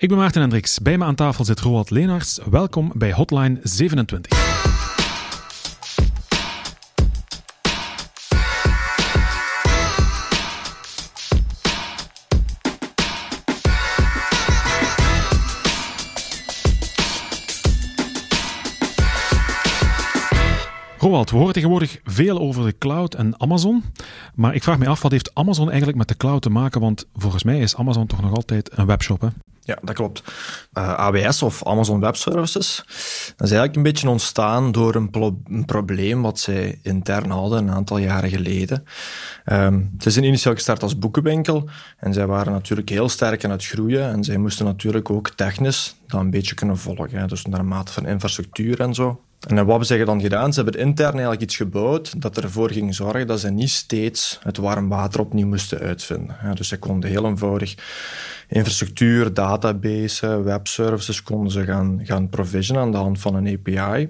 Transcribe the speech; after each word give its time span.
Ik 0.00 0.08
ben 0.08 0.18
Maarten 0.18 0.40
Hendricks. 0.40 0.78
Bij 0.78 0.98
me 0.98 1.04
aan 1.04 1.14
tafel 1.14 1.44
zit 1.44 1.60
Roald 1.60 1.90
Leenaerts. 1.90 2.38
Welkom 2.50 2.92
bij 2.94 3.12
Hotline 3.12 3.58
27. 3.62 4.77
Roald, 21.08 21.30
we 21.30 21.36
horen 21.36 21.52
tegenwoordig 21.52 22.00
veel 22.04 22.38
over 22.38 22.64
de 22.64 22.78
cloud 22.78 23.14
en 23.14 23.40
Amazon. 23.40 23.84
Maar 24.34 24.54
ik 24.54 24.62
vraag 24.62 24.78
me 24.78 24.86
af, 24.88 25.02
wat 25.02 25.10
heeft 25.10 25.34
Amazon 25.34 25.68
eigenlijk 25.68 25.98
met 25.98 26.08
de 26.08 26.16
cloud 26.16 26.42
te 26.42 26.50
maken? 26.50 26.80
Want 26.80 27.06
volgens 27.14 27.42
mij 27.42 27.58
is 27.58 27.76
Amazon 27.76 28.06
toch 28.06 28.20
nog 28.20 28.34
altijd 28.34 28.70
een 28.78 28.86
webshop, 28.86 29.20
hè? 29.20 29.28
Ja, 29.60 29.78
dat 29.82 29.94
klopt. 29.94 30.22
Eh, 30.72 30.94
AWS 30.94 31.42
of 31.42 31.64
Amazon 31.64 32.00
Web 32.00 32.16
Services, 32.16 32.76
dat 33.36 33.46
is 33.46 33.52
eigenlijk 33.52 33.76
een 33.76 33.82
beetje 33.82 34.08
ontstaan 34.08 34.72
door 34.72 34.94
een, 34.94 35.08
een 35.44 35.64
probleem 35.64 36.22
wat 36.22 36.38
zij 36.38 36.78
intern 36.82 37.30
hadden 37.30 37.58
een 37.58 37.74
aantal 37.74 37.98
jaren 37.98 38.30
geleden. 38.30 38.84
Um, 39.46 39.90
ze 39.98 40.10
zijn 40.10 40.24
initieel 40.24 40.54
gestart 40.54 40.82
als 40.82 40.98
boekenwinkel 40.98 41.68
en 41.98 42.12
zij 42.14 42.26
waren 42.26 42.52
natuurlijk 42.52 42.88
heel 42.88 43.08
sterk 43.08 43.44
aan 43.44 43.50
het 43.50 43.66
groeien 43.66 44.10
en 44.10 44.24
zij 44.24 44.36
moesten 44.36 44.64
natuurlijk 44.64 45.10
ook 45.10 45.30
technisch 45.30 45.96
dat 46.06 46.20
een 46.20 46.30
beetje 46.30 46.54
kunnen 46.54 46.78
volgen. 46.78 47.18
Hè. 47.18 47.26
Dus 47.26 47.44
naar 47.44 47.64
mate 47.64 47.92
van 47.92 48.06
infrastructuur 48.06 48.80
en 48.80 48.94
zo. 48.94 49.20
En 49.46 49.54
wat 49.54 49.66
hebben 49.66 49.86
ze 49.86 50.04
dan 50.04 50.20
gedaan? 50.20 50.52
Ze 50.52 50.62
hebben 50.62 50.80
intern 50.80 51.12
eigenlijk 51.12 51.42
iets 51.42 51.56
gebouwd 51.56 52.22
dat 52.22 52.36
ervoor 52.36 52.70
ging 52.70 52.94
zorgen 52.94 53.26
dat 53.26 53.40
ze 53.40 53.50
niet 53.50 53.70
steeds 53.70 54.38
het 54.42 54.56
warm 54.56 54.88
water 54.88 55.20
opnieuw 55.20 55.46
moesten 55.46 55.78
uitvinden. 55.78 56.36
Dus 56.54 56.68
ze 56.68 56.78
konden 56.78 57.10
heel 57.10 57.26
eenvoudig 57.26 57.74
infrastructuur, 58.48 59.34
database, 59.34 60.42
webservices 60.42 61.22
konden 61.22 61.52
ze 61.52 61.64
gaan, 61.64 62.00
gaan 62.02 62.28
provisionen 62.28 62.82
aan 62.82 62.90
de 62.90 62.96
hand 62.96 63.20
van 63.20 63.34
een 63.34 63.58
API. 63.58 64.08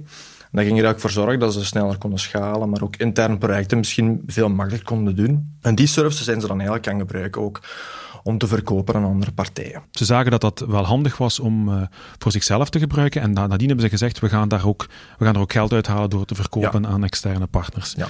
En 0.51 0.57
dat 0.57 0.65
ging 0.65 0.79
er 0.79 0.85
eigenlijk 0.85 1.01
voor 1.01 1.11
zorgen 1.11 1.39
dat 1.39 1.53
ze 1.53 1.65
sneller 1.65 1.99
konden 1.99 2.19
schalen, 2.19 2.69
maar 2.69 2.83
ook 2.83 2.97
intern 2.97 3.39
projecten 3.39 3.79
misschien 3.79 4.23
veel 4.27 4.49
makkelijker 4.49 4.89
konden 4.89 5.17
doen. 5.17 5.57
En 5.61 5.75
die 5.75 5.87
services 5.87 6.25
zijn 6.25 6.41
ze 6.41 6.47
dan 6.47 6.57
eigenlijk 6.57 6.89
gaan 6.89 6.99
gebruiken 6.99 7.43
ook 7.43 7.61
om 8.29 8.39
te 8.39 8.47
verkopen 8.47 8.95
aan 8.95 9.05
andere 9.05 9.33
partijen. 9.33 9.83
Ze 9.91 10.05
zagen 10.05 10.31
dat 10.31 10.41
dat 10.41 10.65
wel 10.69 10.85
handig 10.85 11.17
was 11.17 11.41
om 11.41 11.69
uh, 11.69 11.83
voor 12.19 12.33
zichzelf 12.33 12.71
te 12.71 12.79
gebruiken. 12.79 13.21
En 13.21 13.33
nadien 13.33 13.67
hebben 13.67 13.85
ze 13.85 13.89
gezegd, 13.91 14.19
we 14.19 14.29
gaan, 14.29 14.49
daar 14.49 14.67
ook, 14.67 14.87
we 15.19 15.25
gaan 15.25 15.35
er 15.35 15.41
ook 15.41 15.53
geld 15.53 15.73
uithalen 15.73 16.11
door 16.11 16.25
te 16.25 16.35
verkopen 16.35 16.87
aan 16.87 17.05
externe 17.05 17.47
partners. 17.47 17.95
Ja. 17.97 18.09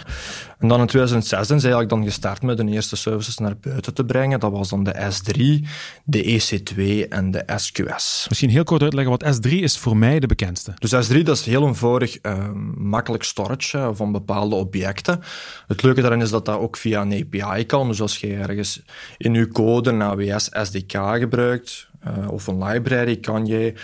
En 0.59 0.69
dan 0.69 0.81
in 0.81 0.87
2006 0.87 1.47
zijn 1.47 1.61
ze 1.61 1.67
eigenlijk 1.67 1.89
dan 1.89 2.05
gestart 2.05 2.43
met 2.43 2.59
hun 2.59 2.69
eerste 2.69 2.97
services 2.97 3.39
naar 3.39 3.57
buiten 3.61 3.95
te 3.95 4.05
brengen. 4.05 4.41
Dat 4.41 4.51
was 4.51 4.69
dan 4.69 4.85
de 4.85 5.13
S3, 5.13 5.67
de 6.05 6.23
EC2 6.23 7.09
en 7.09 7.31
de 7.31 7.43
SQS. 7.57 8.27
Misschien 8.29 8.51
heel 8.51 8.65
kort 8.65 8.83
uitleggen 8.83 9.19
wat 9.19 9.37
S3 9.37 9.51
is 9.51 9.79
voor 9.79 9.97
mij 9.97 10.21
de 10.21 10.27
bekendste. 10.27 10.73
Dus 10.79 11.09
S3 11.09 11.23
dat 11.23 11.37
is 11.37 11.45
heel 11.45 11.67
eenvoudig 11.67 12.19
uh, 12.23 12.51
makkelijk 12.77 13.23
storage 13.23 13.91
van 13.93 14.13
bepaalde 14.13 14.55
objecten. 14.55 15.21
Het 15.67 15.83
leuke 15.83 16.01
daarin 16.01 16.21
is 16.21 16.31
dat 16.31 16.45
dat 16.45 16.59
ook 16.59 16.77
via 16.77 17.01
een 17.01 17.13
API 17.13 17.67
kan. 17.67 17.89
Dus 17.89 18.01
als 18.01 18.19
je 18.19 18.35
ergens 18.35 18.83
in 19.17 19.35
je 19.35 19.49
code 19.49 19.93
AWS 20.11 20.49
SDK 20.53 20.97
gebruikt 21.19 21.89
uh, 22.07 22.31
of 22.31 22.47
een 22.47 22.65
library, 22.65 23.17
kan 23.17 23.47
je 23.47 23.75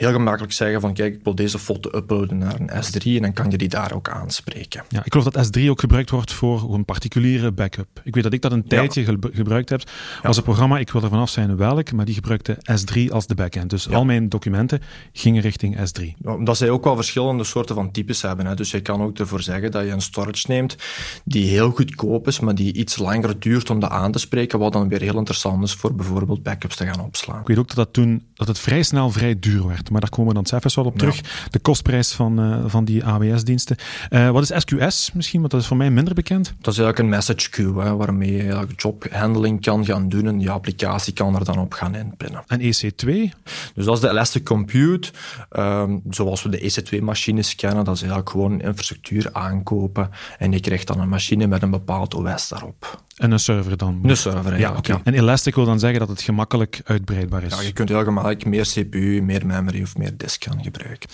heel 0.00 0.12
gemakkelijk 0.12 0.52
zeggen 0.52 0.80
van 0.80 0.94
kijk, 0.94 1.14
ik 1.14 1.24
wil 1.24 1.34
deze 1.34 1.58
foto 1.58 1.90
uploaden 1.98 2.38
naar 2.38 2.60
een 2.60 2.70
S3 2.70 3.02
en 3.04 3.22
dan 3.22 3.32
kan 3.32 3.50
je 3.50 3.58
die 3.58 3.68
daar 3.68 3.92
ook 3.92 4.08
aanspreken. 4.08 4.84
Ja, 4.88 5.04
ik 5.04 5.12
geloof 5.12 5.28
dat 5.28 5.58
S3 5.58 5.62
ook 5.68 5.80
gebruikt 5.80 6.10
wordt 6.10 6.32
voor 6.32 6.74
een 6.74 6.84
particuliere 6.84 7.52
backup. 7.52 8.00
Ik 8.04 8.14
weet 8.14 8.24
dat 8.24 8.32
ik 8.32 8.42
dat 8.42 8.52
een 8.52 8.64
tijdje 8.64 9.18
gebruikt 9.20 9.68
heb. 9.68 9.82
Was 10.22 10.36
een 10.36 10.42
programma, 10.42 10.78
ik 10.78 10.90
wil 10.90 11.02
er 11.02 11.08
vanaf 11.08 11.30
zijn 11.30 11.56
welk, 11.56 11.92
maar 11.92 12.04
die 12.04 12.14
gebruikte 12.14 12.56
S3 12.56 13.12
als 13.12 13.26
de 13.26 13.34
backend. 13.34 13.70
Dus 13.70 13.90
al 13.90 14.04
mijn 14.04 14.28
documenten 14.28 14.80
gingen 15.12 15.42
richting 15.42 15.76
S3. 15.76 16.04
Omdat 16.22 16.56
zij 16.56 16.70
ook 16.70 16.84
wel 16.84 16.96
verschillende 16.96 17.44
soorten 17.44 17.74
van 17.74 17.90
types 17.90 18.22
hebben. 18.22 18.46
Hè. 18.46 18.54
Dus 18.54 18.70
je 18.70 18.80
kan 18.80 19.02
ook 19.02 19.18
ervoor 19.18 19.42
zeggen 19.42 19.70
dat 19.70 19.84
je 19.84 19.90
een 19.90 20.00
storage 20.00 20.44
neemt 20.48 20.76
die 21.24 21.46
heel 21.46 21.70
goedkoop 21.70 22.26
is, 22.26 22.40
maar 22.40 22.54
die 22.54 22.72
iets 22.72 22.96
langer 22.96 23.40
duurt 23.40 23.70
om 23.70 23.80
dat 23.80 23.90
aan 23.90 24.12
te 24.12 24.18
spreken, 24.18 24.58
wat 24.58 24.72
dan 24.72 24.88
weer 24.88 25.00
heel 25.00 25.18
interessant 25.18 25.64
is 25.64 25.74
voor 25.74 25.94
bijvoorbeeld 25.94 26.42
backups 26.42 26.76
te 26.76 26.86
gaan 26.86 27.04
opslaan. 27.04 27.40
Ik 27.40 27.46
weet 27.46 27.58
ook 27.58 27.68
dat, 27.68 27.76
dat 27.76 27.92
toen 27.92 28.22
dat 28.34 28.48
het 28.48 28.58
vrij 28.58 28.82
snel 28.82 29.10
vrij 29.10 29.38
duur 29.38 29.66
werd 29.66 29.89
maar 29.90 30.00
daar 30.00 30.10
komen 30.10 30.28
we 30.28 30.34
dan 30.34 30.46
zelfs 30.46 30.74
wel 30.74 30.84
op 30.84 30.98
terug. 30.98 31.20
De 31.50 31.58
kostprijs 31.58 32.12
van, 32.12 32.40
uh, 32.40 32.64
van 32.66 32.84
die 32.84 33.04
AWS-diensten. 33.04 33.76
Uh, 34.10 34.26
eh, 34.26 34.32
wat 34.32 34.50
is 34.50 34.60
SQS 34.60 35.12
misschien? 35.12 35.40
Want 35.40 35.52
dat 35.52 35.60
is 35.60 35.66
voor 35.66 35.76
mij 35.76 35.90
minder 35.90 36.14
bekend. 36.14 36.44
Dat 36.46 36.72
is 36.72 36.78
eigenlijk 36.78 36.98
een 36.98 37.08
message 37.08 37.50
queue, 37.50 37.82
hè, 37.82 37.96
waarmee 37.96 38.32
je 38.32 38.66
jobhandling 38.76 39.60
kan 39.60 39.84
gaan 39.84 40.08
doen 40.08 40.26
en 40.26 40.40
je 40.40 40.50
applicatie 40.50 41.12
kan 41.12 41.34
er 41.34 41.44
dan 41.44 41.58
op 41.58 41.72
gaan 41.72 41.94
inpinnen. 41.94 42.42
En 42.46 42.60
EC2? 42.60 43.32
Dus 43.74 43.84
dat 43.84 43.94
is 43.94 44.00
de 44.00 44.08
Elastic 44.08 44.44
Compute. 44.44 45.10
Um, 45.58 46.02
zoals 46.10 46.42
we 46.42 46.48
de 46.48 46.60
EC2-machines 46.60 47.54
kennen, 47.54 47.84
dat 47.84 47.94
is 47.94 48.00
eigenlijk 48.00 48.30
gewoon 48.30 48.60
infrastructuur 48.60 49.28
aankopen 49.32 50.10
en 50.38 50.52
je 50.52 50.60
krijgt 50.60 50.86
dan 50.86 51.00
een 51.00 51.08
machine 51.08 51.46
met 51.46 51.62
een 51.62 51.70
bepaald 51.70 52.14
OS 52.14 52.48
daarop. 52.48 53.02
En 53.20 53.30
een 53.30 53.38
server 53.38 53.76
dan? 53.76 54.00
Een 54.02 54.16
server, 54.16 54.58
ja. 54.58 54.74
ja. 54.82 55.00
En 55.04 55.14
Elastic 55.14 55.54
wil 55.54 55.64
dan 55.64 55.78
zeggen 55.78 55.98
dat 55.98 56.08
het 56.08 56.22
gemakkelijk 56.22 56.80
uitbreidbaar 56.84 57.42
is? 57.42 57.54
Ja, 57.54 57.62
je 57.62 57.72
kunt 57.72 57.88
heel 57.88 58.04
gemakkelijk 58.04 58.44
meer 58.44 58.62
CPU, 58.62 59.22
meer 59.22 59.46
memory 59.46 59.82
of 59.82 59.96
meer 59.96 60.16
disk 60.16 60.44
gaan 60.44 60.62
gebruiken. 60.62 61.08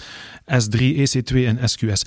S3, 0.46 0.78
EC2 0.78 1.34
en 1.34 1.68
SQS. 1.68 2.02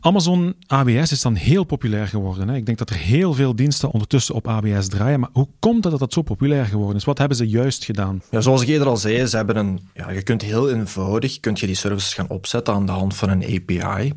Amazon 0.00 0.54
AWS 0.66 1.12
is 1.12 1.22
dan 1.22 1.34
heel 1.34 1.64
populair 1.64 2.06
geworden. 2.06 2.48
Hè? 2.48 2.56
Ik 2.56 2.66
denk 2.66 2.78
dat 2.78 2.90
er 2.90 2.96
heel 2.96 3.34
veel 3.34 3.56
diensten 3.56 3.90
ondertussen 3.90 4.34
op 4.34 4.48
AWS 4.48 4.88
draaien. 4.88 5.20
Maar 5.20 5.28
hoe 5.32 5.48
komt 5.58 5.82
het 5.82 5.90
dat 5.90 6.00
dat 6.00 6.12
zo 6.12 6.22
populair 6.22 6.66
geworden 6.66 6.96
is? 6.96 7.04
Wat 7.04 7.18
hebben 7.18 7.36
ze 7.36 7.48
juist 7.48 7.84
gedaan? 7.84 8.22
Ja, 8.30 8.40
zoals 8.40 8.62
ik 8.62 8.68
eerder 8.68 8.88
al 8.88 8.96
zei, 8.96 9.26
ze 9.26 9.36
hebben 9.36 9.56
een, 9.56 9.80
ja, 9.94 10.10
je 10.10 10.22
kunt 10.22 10.42
heel 10.42 10.70
eenvoudig 10.70 11.40
kunt 11.40 11.60
je 11.60 11.66
die 11.66 11.74
services 11.74 12.14
gaan 12.14 12.28
opzetten 12.28 12.74
aan 12.74 12.86
de 12.86 12.92
hand 12.92 13.16
van 13.16 13.28
een 13.28 13.44
API. 13.44 14.12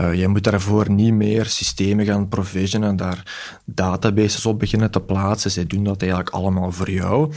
Uh, 0.00 0.14
je 0.14 0.28
moet 0.28 0.44
daarvoor 0.44 0.90
niet 0.90 1.12
meer 1.12 1.46
systemen 1.46 2.04
gaan 2.04 2.28
provisionen, 2.28 2.96
daar 2.96 3.22
databases 3.64 4.46
op 4.46 4.58
beginnen 4.58 4.70
te 4.90 5.00
plaatsen. 5.00 5.50
Ze 5.50 5.66
doen 5.66 5.84
dat 5.84 6.00
eigenlijk 6.02 6.30
allemaal 6.30 6.72
voor 6.72 6.90
jou. 6.90 7.32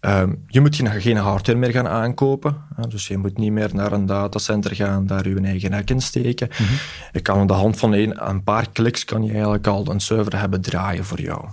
Um, 0.00 0.44
je 0.46 0.60
moet 0.60 0.76
geen 0.76 1.16
hardware 1.16 1.58
meer 1.58 1.70
gaan 1.70 1.88
aankopen. 1.88 2.56
Dus 2.88 3.08
je 3.08 3.18
moet 3.18 3.38
niet 3.38 3.52
meer 3.52 3.70
naar 3.72 3.92
een 3.92 4.06
datacenter 4.06 4.74
gaan, 4.74 5.06
daar 5.06 5.28
je 5.28 5.40
eigen 5.40 5.72
hek 5.72 5.90
in 5.90 6.00
steken. 6.00 6.48
Mm 6.58 6.66
-hmm. 6.66 6.76
Je 7.12 7.20
kan 7.20 7.38
aan 7.38 7.46
de 7.46 7.52
hand 7.52 7.78
van 7.78 7.92
een, 7.92 8.28
een 8.28 8.42
paar 8.42 8.70
kliks 8.70 9.04
kan 9.04 9.24
je 9.24 9.32
eigenlijk 9.32 9.66
al 9.66 9.90
een 9.90 10.00
server 10.00 10.38
hebben 10.38 10.60
draaien 10.60 11.04
voor 11.04 11.20
jou. 11.20 11.44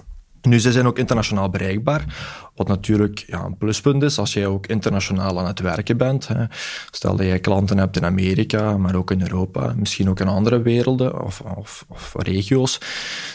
Nu, 0.42 0.60
ze 0.60 0.72
zijn 0.72 0.88
ook 0.88 0.98
internationaal 0.98 1.50
bereikbaar, 1.50 2.06
wat 2.56 2.68
natuurlijk 2.68 3.24
ja, 3.28 3.44
een 3.44 3.58
pluspunt 3.58 4.04
is 4.04 4.18
als 4.18 4.34
jij 4.34 4.46
ook 4.46 4.68
internationaal 4.68 5.40
aan 5.40 5.48
het 5.48 5.60
werken 5.60 5.98
bent. 5.98 6.28
Hè. 6.28 6.46
Stel 6.92 7.16
dat 7.16 7.26
jij 7.26 7.40
klanten 7.40 7.78
hebt 7.78 7.98
in 7.98 8.06
Amerika, 8.06 8.78
maar 8.78 8.96
ook 8.96 9.12
in 9.12 9.22
Europa, 9.22 9.74
misschien 9.78 10.10
ook 10.10 10.20
in 10.20 10.28
andere 10.28 10.62
werelden 10.62 11.24
of, 11.24 11.42
of, 11.42 11.86
of 11.88 12.14
regio's, 12.18 12.80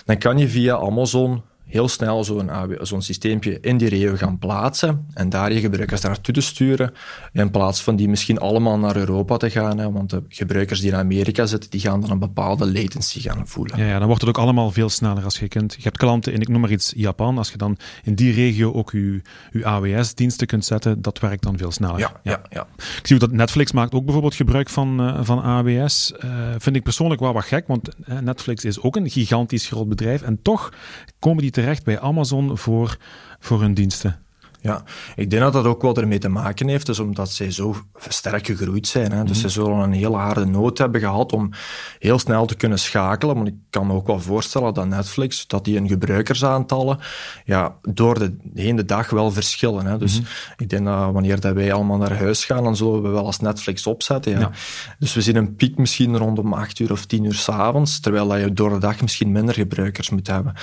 dan 0.04 0.18
kan 0.18 0.38
je 0.38 0.48
via 0.48 0.76
Amazon 0.76 1.42
heel 1.74 1.88
snel 1.88 2.24
zo'n 2.24 2.50
zo'n 2.80 3.02
systeempje 3.02 3.60
in 3.60 3.76
die 3.76 3.88
regio 3.88 4.16
gaan 4.16 4.38
plaatsen 4.38 5.06
en 5.14 5.28
daar 5.28 5.52
je 5.52 5.60
gebruikers 5.60 6.00
naartoe 6.00 6.34
te 6.34 6.40
sturen, 6.40 6.92
in 7.32 7.50
plaats 7.50 7.82
van 7.82 7.96
die 7.96 8.08
misschien 8.08 8.38
allemaal 8.38 8.78
naar 8.78 8.96
Europa 8.96 9.36
te 9.36 9.50
gaan. 9.50 9.78
Hè, 9.78 9.92
want 9.92 10.10
de 10.10 10.22
gebruikers 10.28 10.80
die 10.80 10.90
in 10.90 10.96
Amerika 10.96 11.46
zitten, 11.46 11.70
die 11.70 11.80
gaan 11.80 12.00
dan 12.00 12.10
een 12.10 12.18
bepaalde 12.18 12.72
latency 12.72 13.20
gaan 13.20 13.46
voelen. 13.46 13.78
Ja, 13.78 13.86
ja, 13.86 13.98
dan 13.98 14.06
wordt 14.06 14.20
het 14.20 14.30
ook 14.30 14.38
allemaal 14.38 14.70
veel 14.70 14.88
sneller 14.88 15.24
als 15.24 15.38
je 15.38 15.48
kunt. 15.48 15.74
Je 15.74 15.82
hebt 15.82 15.96
klanten 15.96 16.32
in, 16.32 16.40
ik 16.40 16.48
noem 16.48 16.60
maar 16.60 16.70
iets, 16.70 16.92
Japan. 16.96 17.38
Als 17.38 17.50
je 17.50 17.56
dan 17.56 17.76
in 18.02 18.14
die 18.14 18.32
regio 18.32 18.72
ook 18.72 18.90
je, 18.90 19.22
je 19.52 19.64
AWS-diensten 19.64 20.46
kunt 20.46 20.64
zetten, 20.64 21.02
dat 21.02 21.18
werkt 21.18 21.42
dan 21.42 21.58
veel 21.58 21.72
sneller. 21.72 21.98
Ja, 21.98 22.20
ja. 22.22 22.42
ja, 22.50 22.66
Ik 22.78 23.06
zie 23.06 23.18
dat 23.18 23.32
Netflix 23.32 23.72
maakt 23.72 23.92
ook 23.92 24.04
bijvoorbeeld 24.04 24.34
gebruik 24.34 24.68
van, 24.68 25.00
uh, 25.00 25.18
van 25.22 25.42
AWS. 25.42 26.12
Uh, 26.24 26.32
eh, 26.34 26.54
vind 26.58 26.76
ik 26.76 26.82
persoonlijk 26.82 27.20
wel 27.20 27.32
wat 27.32 27.44
gek, 27.44 27.66
want 27.66 27.88
uh, 28.08 28.18
Netflix 28.18 28.64
is 28.64 28.80
ook 28.80 28.96
een 28.96 29.10
gigantisch 29.10 29.66
groot 29.66 29.88
bedrijf 29.88 30.22
en 30.22 30.42
toch 30.42 30.72
komen 31.18 31.42
die 31.42 31.50
terecht 31.50 31.63
bij 31.84 32.00
Amazon 32.00 32.58
voor, 32.58 32.96
voor 33.38 33.60
hun 33.60 33.74
diensten. 33.74 34.23
Ja, 34.64 34.82
ik 35.16 35.30
denk 35.30 35.42
dat 35.42 35.52
dat 35.52 35.64
ook 35.64 35.82
wel 35.82 35.96
ermee 35.96 36.18
te 36.18 36.28
maken 36.28 36.68
heeft, 36.68 36.86
dus 36.86 36.98
omdat 36.98 37.30
zij 37.30 37.50
zo 37.50 37.76
sterk 38.08 38.46
gegroeid 38.46 38.86
zijn. 38.86 39.12
Hè. 39.12 39.24
Dus 39.24 39.36
mm 39.36 39.42
ze 39.44 39.48
zullen 39.48 39.78
een 39.78 39.92
hele 39.92 40.16
harde 40.16 40.44
nood 40.44 40.78
hebben 40.78 41.00
gehad 41.00 41.32
om 41.32 41.50
heel 41.98 42.18
snel 42.18 42.46
te 42.46 42.54
kunnen 42.54 42.78
schakelen. 42.78 43.36
Maar 43.36 43.46
ik 43.46 43.54
kan 43.70 43.86
me 43.86 43.92
ook 43.92 44.06
wel 44.06 44.20
voorstellen 44.20 44.74
dat 44.74 44.86
Netflix, 44.86 45.46
dat 45.46 45.64
die 45.64 45.76
hun 45.76 45.88
gebruikersaantallen 45.88 46.98
ja, 47.44 47.74
door 47.82 48.18
de 48.18 48.36
hele 48.54 48.84
dag 48.84 49.10
wel 49.10 49.30
verschillen. 49.30 49.86
Hè. 49.86 49.98
Dus 49.98 50.20
mhm. 50.20 50.28
ik 50.56 50.68
denk 50.68 50.84
dat 50.84 51.12
wanneer 51.12 51.40
dat 51.40 51.54
wij 51.54 51.72
allemaal 51.72 51.96
naar 51.96 52.18
huis 52.18 52.44
gaan, 52.44 52.64
dan 52.64 52.76
zullen 52.76 53.02
we 53.02 53.08
wel 53.08 53.26
als 53.26 53.38
Netflix 53.38 53.86
opzetten. 53.86 54.38
Ja. 54.38 54.50
Dus 54.98 55.14
we 55.14 55.20
zien 55.20 55.36
een 55.36 55.56
piek 55.56 55.76
misschien 55.76 56.16
rondom 56.16 56.52
8 56.52 56.78
uur 56.78 56.92
of 56.92 57.06
10 57.06 57.24
uur 57.24 57.34
s'avonds, 57.34 58.00
terwijl 58.00 58.28
dat 58.28 58.40
je 58.40 58.52
door 58.52 58.70
de 58.70 58.78
dag 58.78 59.00
misschien 59.00 59.32
minder 59.32 59.54
gebruikers 59.54 60.10
moet 60.10 60.26
hebben. 60.26 60.54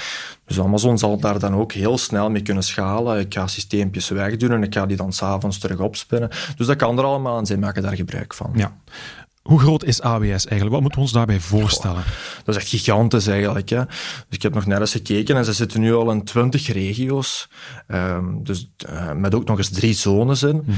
Dus 0.45 0.59
Amazon 0.59 0.97
zal 0.97 1.19
daar 1.19 1.39
dan 1.39 1.53
ook 1.53 1.71
heel 1.71 1.97
snel 1.97 2.29
mee 2.29 2.41
kunnen 2.41 2.63
schalen. 2.63 3.19
Ik 3.19 3.33
ga 3.33 3.47
systeempjes 3.99 4.09
wegdoen 4.09 4.51
en 4.51 4.63
ik 4.63 4.73
ga 4.73 4.85
die 4.85 4.97
dan 4.97 5.13
s'avonds 5.13 5.57
terug 5.57 5.79
opspinnen. 5.79 6.29
Dus 6.55 6.67
dat 6.67 6.75
kan 6.75 6.97
er 6.97 7.03
allemaal 7.03 7.37
en 7.37 7.45
zij 7.45 7.57
maken 7.57 7.81
daar 7.81 7.95
gebruik 7.95 8.33
van. 8.33 8.51
Ja. 8.55 8.77
Hoe 9.41 9.59
groot 9.59 9.83
is 9.83 10.01
AWS 10.01 10.27
eigenlijk? 10.27 10.69
Wat 10.69 10.81
moeten 10.81 10.99
we 10.99 11.05
ons 11.05 11.11
daarbij 11.11 11.39
voorstellen? 11.39 12.03
dat 12.43 12.55
is 12.55 12.61
echt 12.61 12.69
gigantisch 12.69 13.27
eigenlijk. 13.27 13.69
Hè. 13.69 13.85
Dus 13.85 14.25
ik 14.29 14.41
heb 14.41 14.53
nog 14.53 14.65
net 14.65 14.79
eens 14.79 14.91
gekeken 14.91 15.35
en 15.35 15.45
ze 15.45 15.53
zitten 15.53 15.81
nu 15.81 15.93
al 15.93 16.11
in 16.11 16.23
20 16.23 16.67
regio's. 16.67 17.49
Um, 17.87 18.43
dus 18.43 18.71
uh, 18.89 19.11
met 19.11 19.35
ook 19.35 19.47
nog 19.47 19.57
eens 19.57 19.69
drie 19.69 19.93
zones 19.93 20.43
in. 20.43 20.55
Mm 20.65 20.73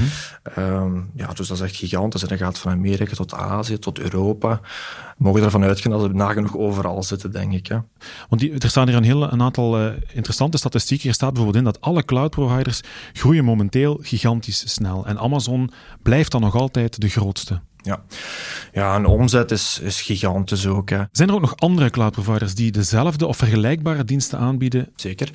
-hmm. 0.54 1.10
ja, 1.14 1.26
dus 1.26 1.48
dat 1.48 1.56
is 1.56 1.62
echt 1.62 1.76
gigantisch. 1.76 2.22
En 2.22 2.28
dat 2.28 2.38
gaat 2.38 2.58
van 2.58 2.72
Amerika 2.72 3.14
tot 3.14 3.34
Azië, 3.34 3.78
tot 3.78 3.98
Europa. 3.98 4.60
We 5.16 5.24
mogen 5.24 5.42
ervan 5.42 5.64
uitgaan 5.64 5.92
dat 5.92 6.02
ze 6.02 6.08
nagenoeg 6.08 6.56
overal 6.56 7.02
zitten, 7.02 7.32
denk 7.32 7.52
ik. 7.52 7.66
Hè. 7.66 7.78
Want 8.28 8.40
die, 8.40 8.58
er 8.58 8.68
staan 8.68 8.88
hier 8.88 8.96
een, 8.96 9.04
heel, 9.04 9.32
een 9.32 9.42
aantal 9.42 9.80
uh, 9.80 9.92
interessante 10.12 10.58
statistieken. 10.58 11.08
Er 11.08 11.14
staat 11.14 11.32
bijvoorbeeld 11.32 11.64
in 11.64 11.72
dat 11.72 11.80
alle 11.80 12.04
cloud 12.04 12.30
providers 12.30 12.80
groeien 13.12 13.44
momenteel 13.44 13.98
gigantisch 14.02 14.72
snel. 14.72 15.06
En 15.06 15.18
Amazon 15.18 15.70
blijft 16.02 16.30
dan 16.30 16.40
nog 16.40 16.54
altijd 16.54 17.00
de 17.00 17.08
grootste. 17.08 17.60
Ja, 17.84 18.04
ja 18.72 18.96
een 18.96 19.06
omzet 19.06 19.50
is, 19.50 19.80
is 19.82 20.00
gigantisch 20.00 20.66
ook. 20.66 20.90
Hè. 20.90 21.02
Zijn 21.12 21.28
er 21.28 21.34
ook 21.34 21.40
nog 21.40 21.56
andere 21.56 21.90
cloud 21.90 22.12
providers 22.12 22.54
die 22.54 22.72
dezelfde 22.72 23.26
of 23.26 23.36
vergelijkbare 23.36 24.04
diensten 24.04 24.38
aanbieden? 24.38 24.92
Zeker. 24.96 25.30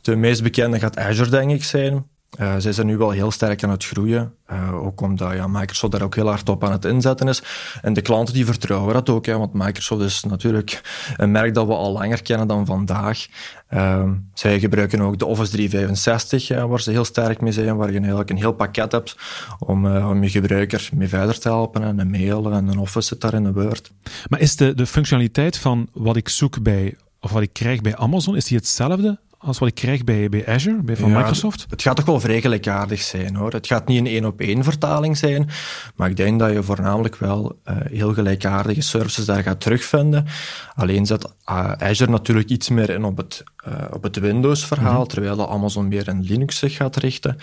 De 0.00 0.16
meest 0.16 0.42
bekende 0.42 0.78
gaat 0.78 0.98
Azure, 0.98 1.30
denk 1.30 1.50
ik, 1.50 1.64
zijn. 1.64 2.04
Zij 2.38 2.72
zijn 2.72 2.86
nu 2.86 2.96
wel 2.96 3.10
heel 3.10 3.30
sterk 3.30 3.64
aan 3.64 3.70
het 3.70 3.84
groeien. 3.84 4.34
Uh, 4.52 4.84
ook 4.84 5.00
omdat 5.00 5.32
ja, 5.32 5.46
Microsoft 5.46 5.92
daar 5.92 6.02
ook 6.02 6.14
heel 6.14 6.28
hard 6.28 6.48
op 6.48 6.64
aan 6.64 6.72
het 6.72 6.84
inzetten 6.84 7.28
is. 7.28 7.42
En 7.82 7.92
de 7.92 8.00
klanten 8.00 8.34
die 8.34 8.44
vertrouwen 8.44 8.94
dat 8.94 9.08
ook, 9.08 9.26
want 9.26 9.52
Microsoft 9.52 10.02
is 10.02 10.24
natuurlijk 10.24 10.80
een 11.16 11.30
merk 11.30 11.54
dat 11.54 11.66
we 11.66 11.72
al 11.72 11.92
langer 11.92 12.22
kennen 12.22 12.46
dan 12.46 12.66
vandaag. 12.66 13.26
Uh, 13.70 14.10
zij 14.34 14.60
gebruiken 14.60 15.00
ook 15.00 15.18
de 15.18 15.26
Office 15.26 15.50
365, 15.50 16.46
ja, 16.46 16.68
waar 16.68 16.80
ze 16.80 16.90
heel 16.90 17.04
sterk 17.04 17.40
mee 17.40 17.52
zijn, 17.52 17.76
waar 17.76 17.92
je 17.92 17.98
eigenlijk 17.98 18.30
een 18.30 18.36
heel 18.36 18.52
pakket 18.52 18.92
hebt 18.92 19.16
om, 19.58 19.86
uh, 19.86 20.08
om 20.08 20.22
je 20.22 20.30
gebruiker 20.30 20.88
mee 20.94 21.08
verder 21.08 21.38
te 21.38 21.48
helpen. 21.48 21.82
En 21.82 21.98
een 21.98 22.10
mail 22.10 22.52
en 22.52 22.68
een 22.68 22.78
Office 22.78 23.08
zit 23.08 23.20
daar 23.20 23.34
in 23.34 23.44
de 23.44 23.52
Word. 23.52 23.92
Maar 24.28 24.40
is 24.40 24.56
de, 24.56 24.74
de 24.74 24.86
functionaliteit 24.86 25.58
van 25.58 25.88
wat 25.92 26.16
ik 26.16 26.28
zoek 26.28 26.62
bij, 26.62 26.96
of 27.20 27.30
wat 27.30 27.42
ik 27.42 27.52
krijg 27.52 27.80
bij 27.80 27.96
Amazon, 27.96 28.36
is 28.36 28.44
die 28.44 28.56
hetzelfde 28.56 29.18
als 29.42 29.58
wat 29.58 29.68
ik 29.68 29.74
krijg 29.74 30.04
bij, 30.04 30.28
bij 30.28 30.46
Azure, 30.46 30.82
bij 30.82 30.96
van 30.96 31.12
Microsoft? 31.12 31.66
Het 31.70 31.82
gaat 31.82 31.96
toch 31.96 32.04
wel 32.04 32.20
vrij 32.20 32.40
gelijkaardig 32.40 33.00
zijn 33.00 33.36
hoor. 33.36 33.52
Het 33.52 33.66
gaat 33.66 33.88
niet 33.88 33.98
een 33.98 34.06
één 34.06 34.24
op 34.24 34.40
één 34.40 34.64
vertaling 34.64 35.16
zijn, 35.16 35.48
maar 35.94 36.10
ik 36.10 36.16
denk 36.16 36.38
dat 36.38 36.52
je 36.52 36.62
voornamelijk 36.62 37.16
wel 37.16 37.58
uh, 37.68 37.76
heel 37.90 38.14
gelijkaardige 38.14 38.80
services 38.80 39.24
daar 39.24 39.42
gaat 39.42 39.60
terugvinden. 39.60 40.26
Alleen 40.74 41.06
zet 41.06 41.24
uh, 41.24 41.72
Azure 41.72 42.10
natuurlijk 42.10 42.48
iets 42.48 42.68
meer 42.68 42.90
in 42.90 43.04
op 43.04 43.16
het, 43.16 43.44
uh, 43.68 43.74
op 43.90 44.02
het 44.02 44.18
Windows-verhaal, 44.18 44.90
mm 44.90 44.96
-hmm. 44.96 45.08
terwijl 45.08 45.36
de 45.36 45.48
Amazon 45.48 45.88
meer 45.88 46.08
in 46.08 46.22
Linux 46.22 46.58
zich 46.58 46.76
gaat 46.76 46.96
richten. 46.96 47.36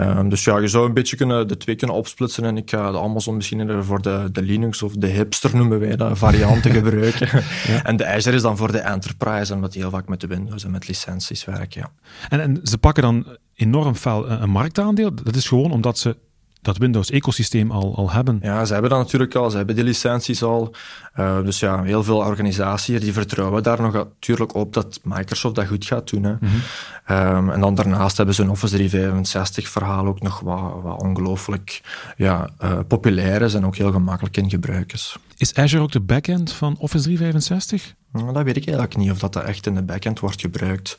Um, 0.00 0.28
dus 0.28 0.44
ja, 0.44 0.58
je 0.58 0.68
zou 0.68 0.86
een 0.86 0.94
beetje 0.94 1.16
kunnen, 1.16 1.48
de 1.48 1.56
twee 1.56 1.76
kunnen 1.76 1.96
opsplitsen 1.96 2.44
en 2.44 2.56
ik 2.56 2.70
ga 2.70 2.90
de 2.90 2.98
Amazon 2.98 3.36
misschien 3.36 3.84
voor 3.84 4.02
de, 4.02 4.28
de 4.32 4.42
Linux 4.42 4.82
of 4.82 4.92
de 4.92 5.06
hipster 5.06 5.56
noemen 5.56 5.80
wij 5.80 5.96
dat, 5.96 6.18
varianten 6.18 6.70
gebruiken. 6.80 7.28
ja. 7.66 7.84
En 7.84 7.96
de 7.96 8.06
Azure 8.06 8.36
is 8.36 8.42
dan 8.42 8.56
voor 8.56 8.72
de 8.72 8.78
enterprise, 8.78 9.54
omdat 9.54 9.72
die 9.72 9.82
heel 9.82 9.90
vaak 9.90 10.08
met 10.08 10.20
de 10.20 10.26
Windows 10.26 10.64
en 10.64 10.70
met 10.70 10.88
licenties 10.88 11.44
werken. 11.44 11.80
Ja. 11.80 11.90
En, 12.28 12.40
en 12.40 12.60
ze 12.62 12.78
pakken 12.78 13.02
dan 13.02 13.26
enorm 13.54 13.94
fel 13.94 14.30
een 14.30 14.50
marktaandeel. 14.50 15.14
Dat 15.14 15.34
is 15.34 15.48
gewoon 15.48 15.72
omdat 15.72 15.98
ze 15.98 16.16
dat 16.62 16.76
Windows-ecosysteem 16.76 17.70
al, 17.70 17.96
al 17.96 18.10
hebben. 18.10 18.38
Ja, 18.42 18.64
ze 18.64 18.72
hebben 18.72 18.90
dat 18.90 18.98
natuurlijk 18.98 19.34
al. 19.34 19.50
Ze 19.50 19.56
hebben 19.56 19.74
die 19.74 19.84
licenties 19.84 20.42
al. 20.42 20.74
Uh, 21.18 21.42
dus 21.44 21.60
ja, 21.60 21.82
heel 21.82 22.04
veel 22.04 22.16
organisaties 22.16 23.00
die 23.00 23.12
vertrouwen 23.12 23.62
daar 23.62 23.82
nog 23.82 23.92
natuurlijk 23.92 24.54
op 24.54 24.72
dat 24.72 25.00
Microsoft 25.02 25.54
dat 25.54 25.66
goed 25.66 25.84
gaat 25.84 26.10
doen. 26.10 26.22
Hè. 26.22 26.32
Mm 26.32 26.38
-hmm. 26.40 27.16
um, 27.16 27.50
en 27.50 27.60
dan 27.60 27.74
daarnaast 27.74 28.16
hebben 28.16 28.34
ze 28.34 28.42
een 28.42 28.50
Office 28.50 28.76
365 28.76 29.68
verhaal 29.68 30.06
ook 30.06 30.22
nog 30.22 30.40
wat, 30.40 30.82
wat 30.82 31.02
ongelooflijk 31.02 31.80
ja, 32.16 32.48
uh, 32.62 32.78
populair 32.88 33.42
is 33.42 33.54
en 33.54 33.66
ook 33.66 33.76
heel 33.76 33.92
gemakkelijk 33.92 34.36
in 34.36 34.50
gebruik 34.50 34.92
is. 34.92 35.16
Is 35.36 35.54
Azure 35.54 35.82
ook 35.82 35.92
de 35.92 36.00
backend 36.00 36.52
van 36.52 36.76
Office 36.78 37.04
365? 37.04 37.94
Nou, 38.12 38.32
dat 38.32 38.44
weet 38.44 38.56
ik 38.56 38.66
eigenlijk 38.66 38.96
niet 38.96 39.10
of 39.10 39.18
dat, 39.18 39.32
dat 39.32 39.44
echt 39.44 39.66
in 39.66 39.74
de 39.74 39.82
backend 39.82 40.20
wordt 40.20 40.40
gebruikt. 40.40 40.96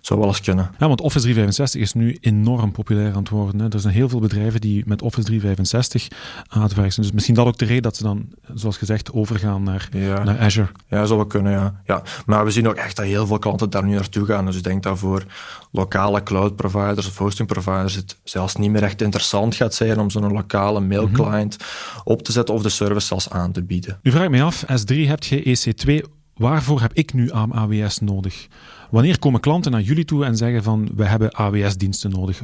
Zou 0.00 0.20
wel 0.20 0.28
eens 0.28 0.40
kunnen. 0.40 0.70
Ja, 0.78 0.88
want 0.88 1.00
Office 1.00 1.22
365 1.22 1.80
is 1.80 1.92
nu 1.92 2.18
enorm 2.20 2.72
populair 2.72 3.12
aan 3.12 3.18
het 3.18 3.28
worden. 3.28 3.60
Hè. 3.60 3.68
Er 3.68 3.80
zijn 3.80 3.94
heel 3.94 4.08
veel 4.08 4.20
bedrijven 4.20 4.60
die 4.60 4.82
met 4.86 5.02
Office 5.02 5.26
365 5.26 6.08
aan 6.48 6.62
het 6.62 6.74
werken 6.74 6.92
zijn. 6.92 7.06
Dus 7.06 7.14
misschien 7.14 7.34
dat 7.34 7.46
ook 7.46 7.58
de 7.58 7.64
reden 7.64 7.82
dat 7.82 7.96
ze 7.96 8.02
dan, 8.02 8.28
zoals 8.54 8.76
gezegd, 8.76 9.12
overgaan 9.12 9.62
naar, 9.62 9.88
ja. 9.92 10.24
naar 10.24 10.38
Azure. 10.38 10.68
Ja, 10.88 11.04
zou 11.04 11.18
wel 11.18 11.26
kunnen, 11.26 11.52
ja. 11.52 11.80
ja. 11.84 12.02
Maar 12.26 12.44
we 12.44 12.50
zien 12.50 12.68
ook 12.68 12.74
echt 12.74 12.96
dat 12.96 13.06
heel 13.06 13.26
veel 13.26 13.38
klanten 13.38 13.70
daar 13.70 13.84
nu 13.84 13.94
naartoe 13.94 14.26
gaan. 14.26 14.46
Dus 14.46 14.56
ik 14.56 14.64
denk 14.64 14.82
dat 14.82 14.98
voor 14.98 15.24
lokale 15.70 16.22
cloud 16.22 16.56
providers 16.56 17.06
of 17.06 17.18
hosting 17.18 17.48
providers 17.48 17.94
het 17.94 18.16
zelfs 18.24 18.56
niet 18.56 18.70
meer 18.70 18.82
echt 18.82 19.02
interessant 19.02 19.54
gaat 19.54 19.74
zijn 19.74 20.00
om 20.00 20.10
zo'n 20.10 20.32
lokale 20.32 20.80
mailclient 20.80 21.58
mm 21.58 21.66
-hmm. 21.66 22.00
op 22.04 22.22
te 22.22 22.32
zetten 22.32 22.54
of 22.54 22.62
de 22.62 22.68
service 22.68 23.06
zelfs 23.06 23.30
aan 23.30 23.52
te 23.52 23.62
bieden. 23.62 23.98
Nu 24.02 24.10
vraag 24.10 24.24
ik 24.24 24.30
me 24.30 24.42
af, 24.42 24.64
S3 24.64 24.96
heb 24.96 25.22
je, 25.22 25.56
EC2 25.56 26.20
waarvoor 26.42 26.80
heb 26.80 26.92
ik 26.92 27.12
nu 27.12 27.32
aan 27.32 27.52
AWS 27.52 27.98
nodig? 27.98 28.46
Wanneer 28.90 29.18
komen 29.18 29.40
klanten 29.40 29.72
naar 29.72 29.80
jullie 29.80 30.04
toe 30.04 30.24
en 30.24 30.36
zeggen 30.36 30.62
van 30.62 30.88
we 30.94 31.04
hebben 31.04 31.32
AWS-diensten 31.32 32.10
nodig? 32.10 32.42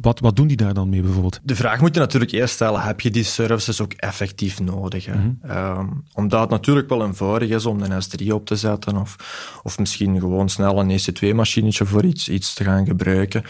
Wat, 0.00 0.20
wat 0.20 0.36
doen 0.36 0.46
die 0.46 0.56
daar 0.56 0.74
dan 0.74 0.88
mee 0.88 1.02
bijvoorbeeld? 1.02 1.40
De 1.42 1.56
vraag 1.56 1.80
moet 1.80 1.94
je 1.94 2.00
natuurlijk 2.00 2.32
eerst 2.32 2.54
stellen, 2.54 2.80
heb 2.80 3.00
je 3.00 3.10
die 3.10 3.24
services 3.24 3.80
ook 3.80 3.92
effectief 3.92 4.60
nodig? 4.60 5.06
Mm 5.06 5.38
-hmm. 5.42 5.50
um, 5.50 6.04
omdat 6.14 6.40
het 6.40 6.50
natuurlijk 6.50 6.88
wel 6.88 7.06
eenvoudig 7.06 7.48
is 7.48 7.66
om 7.66 7.82
een 7.82 8.02
S3 8.02 8.26
op 8.26 8.46
te 8.46 8.56
zetten 8.56 8.96
of, 8.96 9.16
of 9.62 9.78
misschien 9.78 10.20
gewoon 10.20 10.48
snel 10.48 10.78
een 10.78 10.98
EC2-machinetje 11.00 11.86
voor 11.86 12.04
iets, 12.04 12.28
iets 12.28 12.54
te 12.54 12.64
gaan 12.64 12.86
gebruiken. 12.86 13.42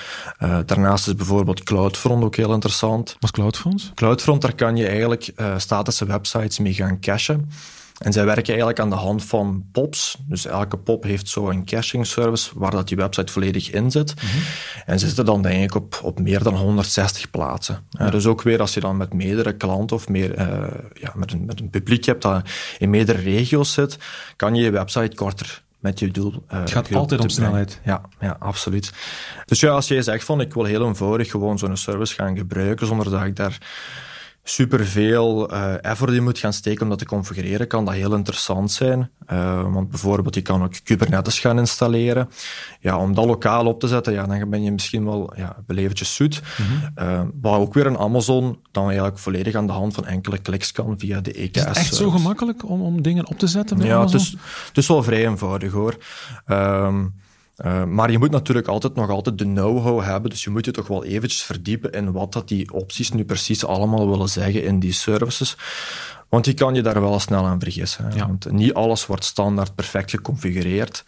Uh, 0.42 0.58
daarnaast 0.66 1.06
is 1.06 1.14
bijvoorbeeld 1.14 1.62
CloudFront 1.62 2.24
ook 2.24 2.36
heel 2.36 2.52
interessant. 2.52 3.08
Wat 3.08 3.22
is 3.22 3.30
CloudFront? 3.30 3.92
CloudFront, 3.94 4.42
daar 4.42 4.54
kan 4.54 4.76
je 4.76 4.86
eigenlijk 4.86 5.32
uh, 5.36 5.58
statische 5.58 6.04
websites 6.04 6.58
mee 6.58 6.74
gaan 6.74 7.00
cachen. 7.00 7.48
En 8.00 8.12
zij 8.12 8.24
werken 8.24 8.46
eigenlijk 8.46 8.80
aan 8.80 8.90
de 8.90 8.96
hand 8.96 9.24
van 9.24 9.64
POPs. 9.72 10.16
Dus 10.28 10.46
elke 10.46 10.76
POP 10.76 11.02
heeft 11.02 11.28
zo 11.28 11.48
een 11.48 11.64
caching 11.64 12.06
service 12.06 12.50
waar 12.54 12.70
dat 12.70 12.88
die 12.88 12.96
website 12.96 13.32
volledig 13.32 13.70
in 13.70 13.90
zit. 13.90 14.14
Mm 14.14 14.28
-hmm. 14.28 14.40
En 14.86 14.98
ze 14.98 15.06
zitten 15.06 15.24
dan 15.24 15.42
denk 15.42 15.64
ik 15.64 15.74
op, 15.74 16.00
op 16.02 16.20
meer 16.20 16.42
dan 16.42 16.54
160 16.54 17.30
plaatsen. 17.30 17.78
Ja. 17.90 18.10
Dus 18.10 18.26
ook 18.26 18.42
weer 18.42 18.60
als 18.60 18.74
je 18.74 18.80
dan 18.80 18.96
met 18.96 19.12
meerdere 19.12 19.52
klanten 19.52 19.96
of 19.96 20.08
meer, 20.08 20.38
uh, 20.38 20.46
ja, 20.94 21.12
met, 21.14 21.32
een, 21.32 21.44
met 21.44 21.60
een 21.60 21.70
publiek 21.70 22.04
hebt 22.04 22.22
dat 22.22 22.48
in 22.78 22.90
meerdere 22.90 23.20
regio's 23.20 23.72
zit, 23.72 23.98
kan 24.36 24.54
je 24.54 24.62
je 24.62 24.70
website 24.70 25.16
korter 25.16 25.62
met 25.78 25.98
je 25.98 26.10
doel. 26.10 26.44
Uh, 26.52 26.60
het 26.60 26.70
gaat 26.70 26.94
altijd 26.94 27.20
om 27.20 27.28
snelheid. 27.28 27.80
Ja, 27.84 28.00
ja, 28.20 28.36
absoluut. 28.38 28.92
Dus 29.44 29.60
ja, 29.60 29.70
als 29.70 29.88
jij 29.88 30.02
zegt 30.02 30.24
van 30.24 30.40
ik 30.40 30.54
wil 30.54 30.64
heel 30.64 30.86
eenvoudig 30.86 31.30
gewoon 31.30 31.58
zo'n 31.58 31.76
service 31.76 32.14
gaan 32.14 32.36
gebruiken 32.36 32.86
zonder 32.86 33.10
dat 33.10 33.24
ik 33.24 33.36
daar 33.36 33.58
superveel 34.42 35.52
uh, 35.52 35.84
effort 35.84 36.12
in 36.12 36.22
moet 36.22 36.38
gaan 36.38 36.52
steken 36.52 36.82
om 36.82 36.88
dat 36.88 36.98
te 36.98 37.04
configureren, 37.04 37.66
kan 37.66 37.84
dat 37.84 37.94
heel 37.94 38.14
interessant 38.14 38.72
zijn. 38.72 39.10
Uh, 39.32 39.72
want 39.72 39.88
bijvoorbeeld, 39.88 40.34
je 40.34 40.42
kan 40.42 40.62
ook 40.62 40.74
Kubernetes 40.84 41.38
gaan 41.38 41.58
installeren. 41.58 42.30
Ja, 42.80 42.98
om 42.98 43.14
dat 43.14 43.24
lokaal 43.24 43.66
op 43.66 43.80
te 43.80 43.88
zetten, 43.88 44.12
ja, 44.12 44.26
dan 44.26 44.50
ben 44.50 44.62
je 44.62 44.72
misschien 44.72 45.04
wel 45.04 45.32
ja, 45.36 45.56
belevertjes 45.66 46.14
zoet. 46.14 46.42
Mm 46.58 46.66
-hmm. 46.66 47.08
uh, 47.08 47.22
maar 47.42 47.58
ook 47.58 47.74
weer 47.74 47.86
een 47.86 47.98
Amazon 47.98 48.58
dan 48.70 48.86
eigenlijk 48.86 49.18
volledig 49.18 49.54
aan 49.54 49.66
de 49.66 49.72
hand 49.72 49.94
van 49.94 50.06
enkele 50.06 50.38
kliks 50.38 50.72
kan 50.72 50.98
via 50.98 51.20
de 51.20 51.32
EKS. 51.32 51.60
Is 51.60 51.64
het 51.64 51.76
echt 51.76 51.94
zo 51.94 52.10
gemakkelijk 52.10 52.68
om, 52.68 52.82
om 52.82 53.02
dingen 53.02 53.26
op 53.26 53.38
te 53.38 53.46
zetten 53.46 53.76
bij 53.78 53.86
ja, 53.86 53.96
Amazon? 53.96 54.20
Ja, 54.20 54.26
het, 54.26 54.66
het 54.68 54.76
is 54.76 54.86
wel 54.86 55.02
vrij 55.02 55.26
eenvoudig 55.26 55.72
hoor. 55.72 55.96
Um, 56.48 57.14
uh, 57.64 57.84
maar 57.84 58.10
je 58.10 58.18
moet 58.18 58.30
natuurlijk 58.30 58.68
altijd 58.68 58.94
nog 58.94 59.10
altijd 59.10 59.38
de 59.38 59.44
know-how 59.44 60.02
hebben, 60.02 60.30
dus 60.30 60.44
je 60.44 60.50
moet 60.50 60.64
je 60.64 60.70
toch 60.70 60.86
wel 60.86 61.04
eventjes 61.04 61.42
verdiepen 61.42 61.92
in 61.92 62.12
wat 62.12 62.32
dat 62.32 62.48
die 62.48 62.72
opties 62.72 63.10
nu 63.10 63.24
precies 63.24 63.64
allemaal 63.64 64.10
willen 64.10 64.28
zeggen 64.28 64.64
in 64.64 64.78
die 64.78 64.92
services. 64.92 65.56
Want 66.28 66.46
je 66.46 66.54
kan 66.54 66.74
je 66.74 66.82
daar 66.82 67.00
wel 67.00 67.20
snel 67.20 67.46
aan 67.46 67.60
vergissen. 67.60 68.12
Ja. 68.14 68.26
Want 68.26 68.50
niet 68.52 68.74
alles 68.74 69.06
wordt 69.06 69.24
standaard 69.24 69.74
perfect 69.74 70.10
geconfigureerd. 70.10 71.04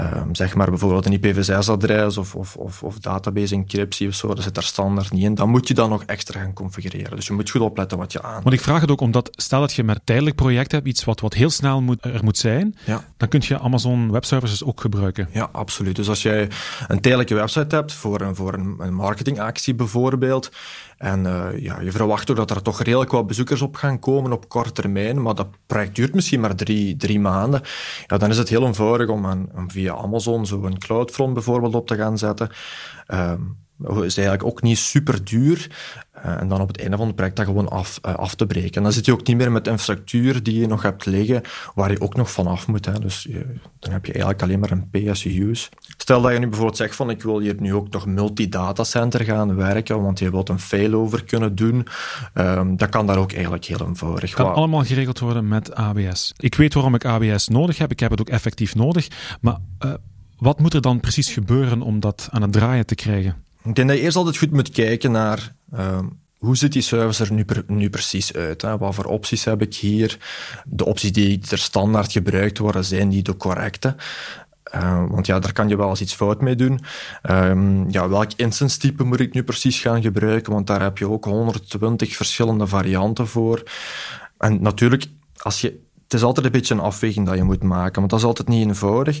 Um, 0.00 0.34
zeg 0.34 0.54
maar 0.54 0.70
bijvoorbeeld 0.70 1.06
een 1.06 1.20
IPv6-adres 1.20 2.18
of, 2.18 2.34
of, 2.34 2.56
of, 2.56 2.82
of 2.82 2.98
database 2.98 3.54
encryptie 3.54 4.08
of 4.08 4.14
zo, 4.14 4.34
dat 4.34 4.42
zit 4.42 4.54
daar 4.54 4.64
standaard 4.64 5.12
niet 5.12 5.22
in. 5.22 5.34
Dan 5.34 5.48
moet 5.48 5.68
je 5.68 5.74
dan 5.74 5.90
nog 5.90 6.02
extra 6.02 6.40
gaan 6.40 6.52
configureren. 6.52 7.16
Dus 7.16 7.26
je 7.26 7.32
moet 7.32 7.50
goed 7.50 7.60
opletten 7.60 7.98
wat 7.98 8.12
je 8.12 8.22
aan. 8.22 8.42
Want 8.42 8.54
ik 8.54 8.60
vraag 8.60 8.80
het 8.80 8.90
ook 8.90 9.00
omdat, 9.00 9.28
stel 9.32 9.60
dat 9.60 9.72
je 9.72 9.82
een 9.82 10.00
tijdelijk 10.04 10.36
project 10.36 10.72
hebt, 10.72 10.86
iets 10.86 11.04
wat, 11.04 11.20
wat 11.20 11.34
heel 11.34 11.50
snel 11.50 11.80
moet, 11.80 12.04
er 12.04 12.24
moet 12.24 12.38
zijn, 12.38 12.76
ja. 12.84 13.04
dan 13.16 13.28
kun 13.28 13.42
je 13.44 13.58
Amazon 13.58 14.12
Web 14.12 14.24
Services 14.24 14.64
ook 14.64 14.80
gebruiken. 14.80 15.28
Ja, 15.32 15.48
absoluut. 15.52 15.96
Dus 15.96 16.08
als 16.08 16.22
jij 16.22 16.48
een 16.88 17.00
tijdelijke 17.00 17.34
website 17.34 17.74
hebt 17.74 17.92
voor 17.92 18.20
een, 18.20 18.34
voor 18.34 18.54
een, 18.54 18.74
een 18.78 18.94
marketingactie 18.94 19.74
bijvoorbeeld, 19.74 20.50
en 20.96 21.24
uh, 21.24 21.46
ja, 21.58 21.80
je 21.80 21.90
verwacht 21.90 22.30
ook 22.30 22.36
dat 22.36 22.50
er 22.50 22.62
toch 22.62 22.82
redelijk 22.82 23.10
wat 23.10 23.26
bezoekers 23.26 23.62
op 23.62 23.76
gaan 23.76 23.98
komen 23.98 24.32
op 24.32 24.48
korte 24.48 24.72
termijn, 24.72 25.22
maar 25.22 25.34
dat 25.34 25.48
project 25.66 25.94
duurt 25.94 26.14
misschien 26.14 26.40
maar 26.40 26.54
drie, 26.54 26.96
drie 26.96 27.20
maanden. 27.20 27.62
Ja, 28.06 28.16
dan 28.16 28.30
is 28.30 28.38
het 28.38 28.48
heel 28.48 28.66
eenvoudig 28.66 29.08
om, 29.08 29.26
aan, 29.26 29.48
om 29.54 29.70
via 29.70 29.85
Amazon 29.92 30.46
zo 30.46 30.64
een 30.64 30.78
CloudFront 30.78 31.34
bijvoorbeeld 31.34 31.74
op 31.74 31.86
te 31.86 31.96
gaan 31.96 32.18
zetten. 32.18 32.50
Um, 33.08 33.65
is 33.78 34.16
eigenlijk 34.16 34.44
ook 34.44 34.62
niet 34.62 34.78
super 34.78 35.24
duur. 35.24 35.66
Uh, 36.24 36.40
en 36.40 36.48
dan 36.48 36.60
op 36.60 36.68
het 36.68 36.80
einde 36.80 36.96
van 36.96 37.06
het 37.06 37.16
project 37.16 37.36
dat 37.36 37.46
gewoon 37.46 37.68
af, 37.68 38.00
uh, 38.06 38.14
af 38.14 38.34
te 38.34 38.46
breken. 38.46 38.74
En 38.74 38.82
dan 38.82 38.92
zit 38.92 39.06
je 39.06 39.12
ook 39.12 39.26
niet 39.26 39.36
meer 39.36 39.52
met 39.52 39.66
infrastructuur 39.66 40.42
die 40.42 40.60
je 40.60 40.66
nog 40.66 40.82
hebt 40.82 41.06
liggen, 41.06 41.42
waar 41.74 41.90
je 41.90 42.00
ook 42.00 42.16
nog 42.16 42.30
vanaf 42.30 42.66
moet. 42.66 42.84
Hè. 42.86 42.98
Dus 42.98 43.22
je, 43.22 43.46
dan 43.78 43.92
heb 43.92 44.06
je 44.06 44.12
eigenlijk 44.12 44.42
alleen 44.42 44.58
maar 44.58 44.70
een 44.70 44.90
pay-as-you-use. 44.90 45.68
Stel 45.96 46.20
dat 46.22 46.32
je 46.32 46.38
nu 46.38 46.46
bijvoorbeeld 46.46 46.76
zegt 46.76 46.96
van 46.96 47.10
ik 47.10 47.22
wil 47.22 47.40
hier 47.40 47.54
nu 47.58 47.74
ook 47.74 47.90
nog 47.90 48.06
multi-datacenter 48.06 49.24
gaan 49.24 49.56
werken, 49.56 50.02
want 50.02 50.18
je 50.18 50.30
wilt 50.30 50.48
een 50.48 50.60
failover 50.60 51.24
kunnen 51.24 51.54
doen. 51.54 51.86
Um, 52.34 52.76
dat 52.76 52.88
kan 52.88 53.06
daar 53.06 53.18
ook 53.18 53.32
eigenlijk 53.32 53.64
heel 53.64 53.86
eenvoudig. 53.86 54.32
kan 54.32 54.54
allemaal 54.54 54.84
geregeld 54.84 55.18
worden 55.18 55.48
met 55.48 55.74
ABS. 55.74 56.32
Ik 56.36 56.54
weet 56.54 56.74
waarom 56.74 56.94
ik 56.94 57.04
ABS 57.04 57.48
nodig 57.48 57.78
heb. 57.78 57.90
Ik 57.90 58.00
heb 58.00 58.10
het 58.10 58.20
ook 58.20 58.28
effectief 58.28 58.74
nodig. 58.74 59.08
Maar 59.40 59.58
uh, 59.84 59.94
wat 60.38 60.60
moet 60.60 60.74
er 60.74 60.80
dan 60.80 61.00
precies 61.00 61.32
gebeuren 61.32 61.82
om 61.82 62.00
dat 62.00 62.28
aan 62.30 62.42
het 62.42 62.52
draaien 62.52 62.86
te 62.86 62.94
krijgen? 62.94 63.44
Ik 63.66 63.74
denk 63.74 63.88
dat 63.88 63.96
je 63.96 64.02
eerst 64.02 64.16
altijd 64.16 64.36
goed 64.36 64.50
moet 64.50 64.70
kijken 64.70 65.10
naar 65.10 65.54
uh, 65.74 65.98
hoe 66.36 66.56
ziet 66.56 66.72
die 66.72 66.82
service 66.82 67.24
er 67.24 67.32
nu, 67.32 67.44
nu 67.66 67.90
precies 67.90 68.34
uit? 68.34 68.62
Hè? 68.62 68.78
Wat 68.78 68.94
voor 68.94 69.04
opties 69.04 69.44
heb 69.44 69.62
ik 69.62 69.74
hier? 69.74 70.18
De 70.64 70.84
opties 70.84 71.12
die 71.12 71.40
er 71.50 71.58
standaard 71.58 72.12
gebruikt 72.12 72.58
worden, 72.58 72.84
zijn 72.84 73.08
die 73.08 73.22
de 73.22 73.36
correcte? 73.36 73.96
Uh, 74.74 75.04
want 75.08 75.26
ja, 75.26 75.38
daar 75.38 75.52
kan 75.52 75.68
je 75.68 75.76
wel 75.76 75.88
eens 75.88 76.00
iets 76.00 76.14
fout 76.14 76.40
mee 76.40 76.54
doen. 76.54 76.80
Um, 77.30 77.90
ja, 77.90 78.08
welk 78.08 78.30
instance 78.36 78.78
type 78.78 79.04
moet 79.04 79.20
ik 79.20 79.34
nu 79.34 79.42
precies 79.42 79.80
gaan 79.80 80.02
gebruiken? 80.02 80.52
Want 80.52 80.66
daar 80.66 80.82
heb 80.82 80.98
je 80.98 81.10
ook 81.10 81.24
120 81.24 82.16
verschillende 82.16 82.66
varianten 82.66 83.26
voor. 83.26 83.62
En 84.38 84.62
natuurlijk, 84.62 85.06
als 85.36 85.60
je 85.60 85.84
het 86.02 86.14
is 86.14 86.22
altijd 86.22 86.46
een 86.46 86.52
beetje 86.52 86.74
een 86.74 86.80
afweging 86.80 87.26
dat 87.26 87.36
je 87.36 87.42
moet 87.42 87.62
maken, 87.62 87.98
want 87.98 88.10
dat 88.10 88.18
is 88.18 88.24
altijd 88.24 88.48
niet 88.48 88.66
eenvoudig. 88.66 89.20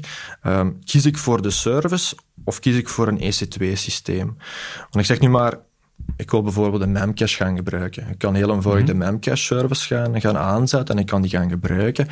Kies 0.84 1.06
ik 1.06 1.18
voor 1.18 1.42
de 1.42 1.50
service 1.50 2.16
of 2.46 2.60
kies 2.60 2.76
ik 2.76 2.88
voor 2.88 3.08
een 3.08 3.20
EC2-systeem? 3.20 4.36
Want 4.78 4.96
ik 4.96 5.04
zeg 5.04 5.20
nu 5.20 5.28
maar, 5.28 5.58
ik 6.16 6.30
wil 6.30 6.42
bijvoorbeeld 6.42 6.82
een 6.82 6.92
Memcache 6.92 7.36
gaan 7.36 7.56
gebruiken. 7.56 8.08
Ik 8.08 8.18
kan 8.18 8.34
heel 8.34 8.54
eenvoudig 8.54 8.84
mm 8.84 8.90
-hmm. 8.90 9.00
de 9.00 9.06
Memcache-service 9.06 9.94
gaan, 9.94 10.20
gaan 10.20 10.36
aanzetten 10.36 10.94
en 10.94 11.00
ik 11.00 11.06
kan 11.06 11.22
die 11.22 11.30
gaan 11.30 11.48
gebruiken. 11.48 12.08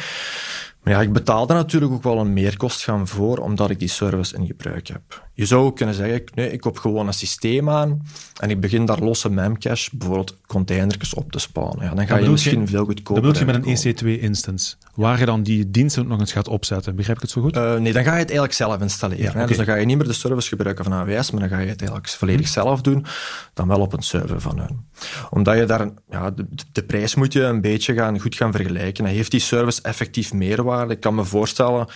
Maar 0.84 0.92
ja, 0.92 1.00
ik 1.00 1.12
betaal 1.12 1.48
er 1.48 1.54
natuurlijk 1.54 1.92
ook 1.92 2.02
wel 2.02 2.18
een 2.18 2.32
meerkost 2.32 2.82
gaan 2.82 3.08
voor, 3.08 3.38
omdat 3.38 3.70
ik 3.70 3.78
die 3.78 3.88
service 3.88 4.36
in 4.36 4.46
gebruik 4.46 4.86
heb. 4.86 5.22
Je 5.32 5.46
zou 5.46 5.64
ook 5.64 5.76
kunnen 5.76 5.94
zeggen, 5.94 6.22
nee, 6.34 6.50
ik 6.50 6.60
koop 6.60 6.78
gewoon 6.78 7.06
een 7.06 7.12
systeem 7.12 7.70
aan 7.70 8.02
en 8.40 8.50
ik 8.50 8.60
begin 8.60 8.84
daar 8.84 8.98
losse 8.98 9.30
memcache, 9.30 9.90
bijvoorbeeld 9.92 10.36
containers 10.46 11.14
op 11.14 11.32
te 11.32 11.38
spannen. 11.38 11.84
Ja, 11.84 11.94
dan 11.94 12.06
ga 12.06 12.16
je 12.16 12.28
misschien 12.28 12.60
je, 12.60 12.66
veel 12.66 12.84
goedkoper 12.84 13.22
Dat 13.22 13.32
bedoel 13.32 13.52
je 13.52 13.58
met 13.58 13.66
een 13.66 13.94
EC2-instance, 13.94 14.74
waar 14.94 15.18
je 15.18 15.24
dan 15.24 15.42
die 15.42 15.70
diensten 15.70 16.02
ook 16.02 16.08
nog 16.08 16.20
eens 16.20 16.32
gaat 16.32 16.48
opzetten. 16.48 16.96
Begrijp 16.96 17.16
ik 17.16 17.22
het 17.22 17.32
zo 17.32 17.40
goed? 17.40 17.56
Uh, 17.56 17.76
nee, 17.76 17.92
dan 17.92 18.02
ga 18.02 18.12
je 18.12 18.18
het 18.18 18.30
eigenlijk 18.30 18.52
zelf 18.52 18.80
installeren. 18.80 19.24
Ja, 19.24 19.30
okay. 19.30 19.46
Dus 19.46 19.56
dan 19.56 19.66
ga 19.66 19.74
je 19.74 19.86
niet 19.86 19.96
meer 19.96 20.06
de 20.06 20.12
service 20.12 20.48
gebruiken 20.48 20.84
van 20.84 20.92
AWS, 20.92 21.30
maar 21.30 21.40
dan 21.40 21.48
ga 21.48 21.58
je 21.58 21.68
het 21.68 21.80
eigenlijk 21.80 22.08
volledig 22.08 22.46
hm. 22.46 22.52
zelf 22.52 22.80
doen, 22.80 23.06
dan 23.54 23.68
wel 23.68 23.80
op 23.80 23.92
een 23.92 24.02
server 24.02 24.40
van 24.40 24.58
hun. 24.58 24.86
Omdat 25.30 25.58
je 25.58 25.64
daar, 25.64 25.88
ja, 26.10 26.34
de, 26.72 26.82
prijs 26.82 27.14
moet 27.14 27.32
je 27.32 27.42
een 27.42 27.60
beetje 27.60 27.94
gaan, 27.94 28.20
goed 28.20 28.34
gaan 28.34 28.52
vergelijken. 28.52 29.04
Heeft 29.04 29.30
die 29.30 29.40
service 29.40 29.82
effectief 29.82 30.32
meerwaarde? 30.32 30.94
Ik 30.94 31.00
kan 31.00 31.14
me 31.14 31.24
voorstellen 31.24 31.86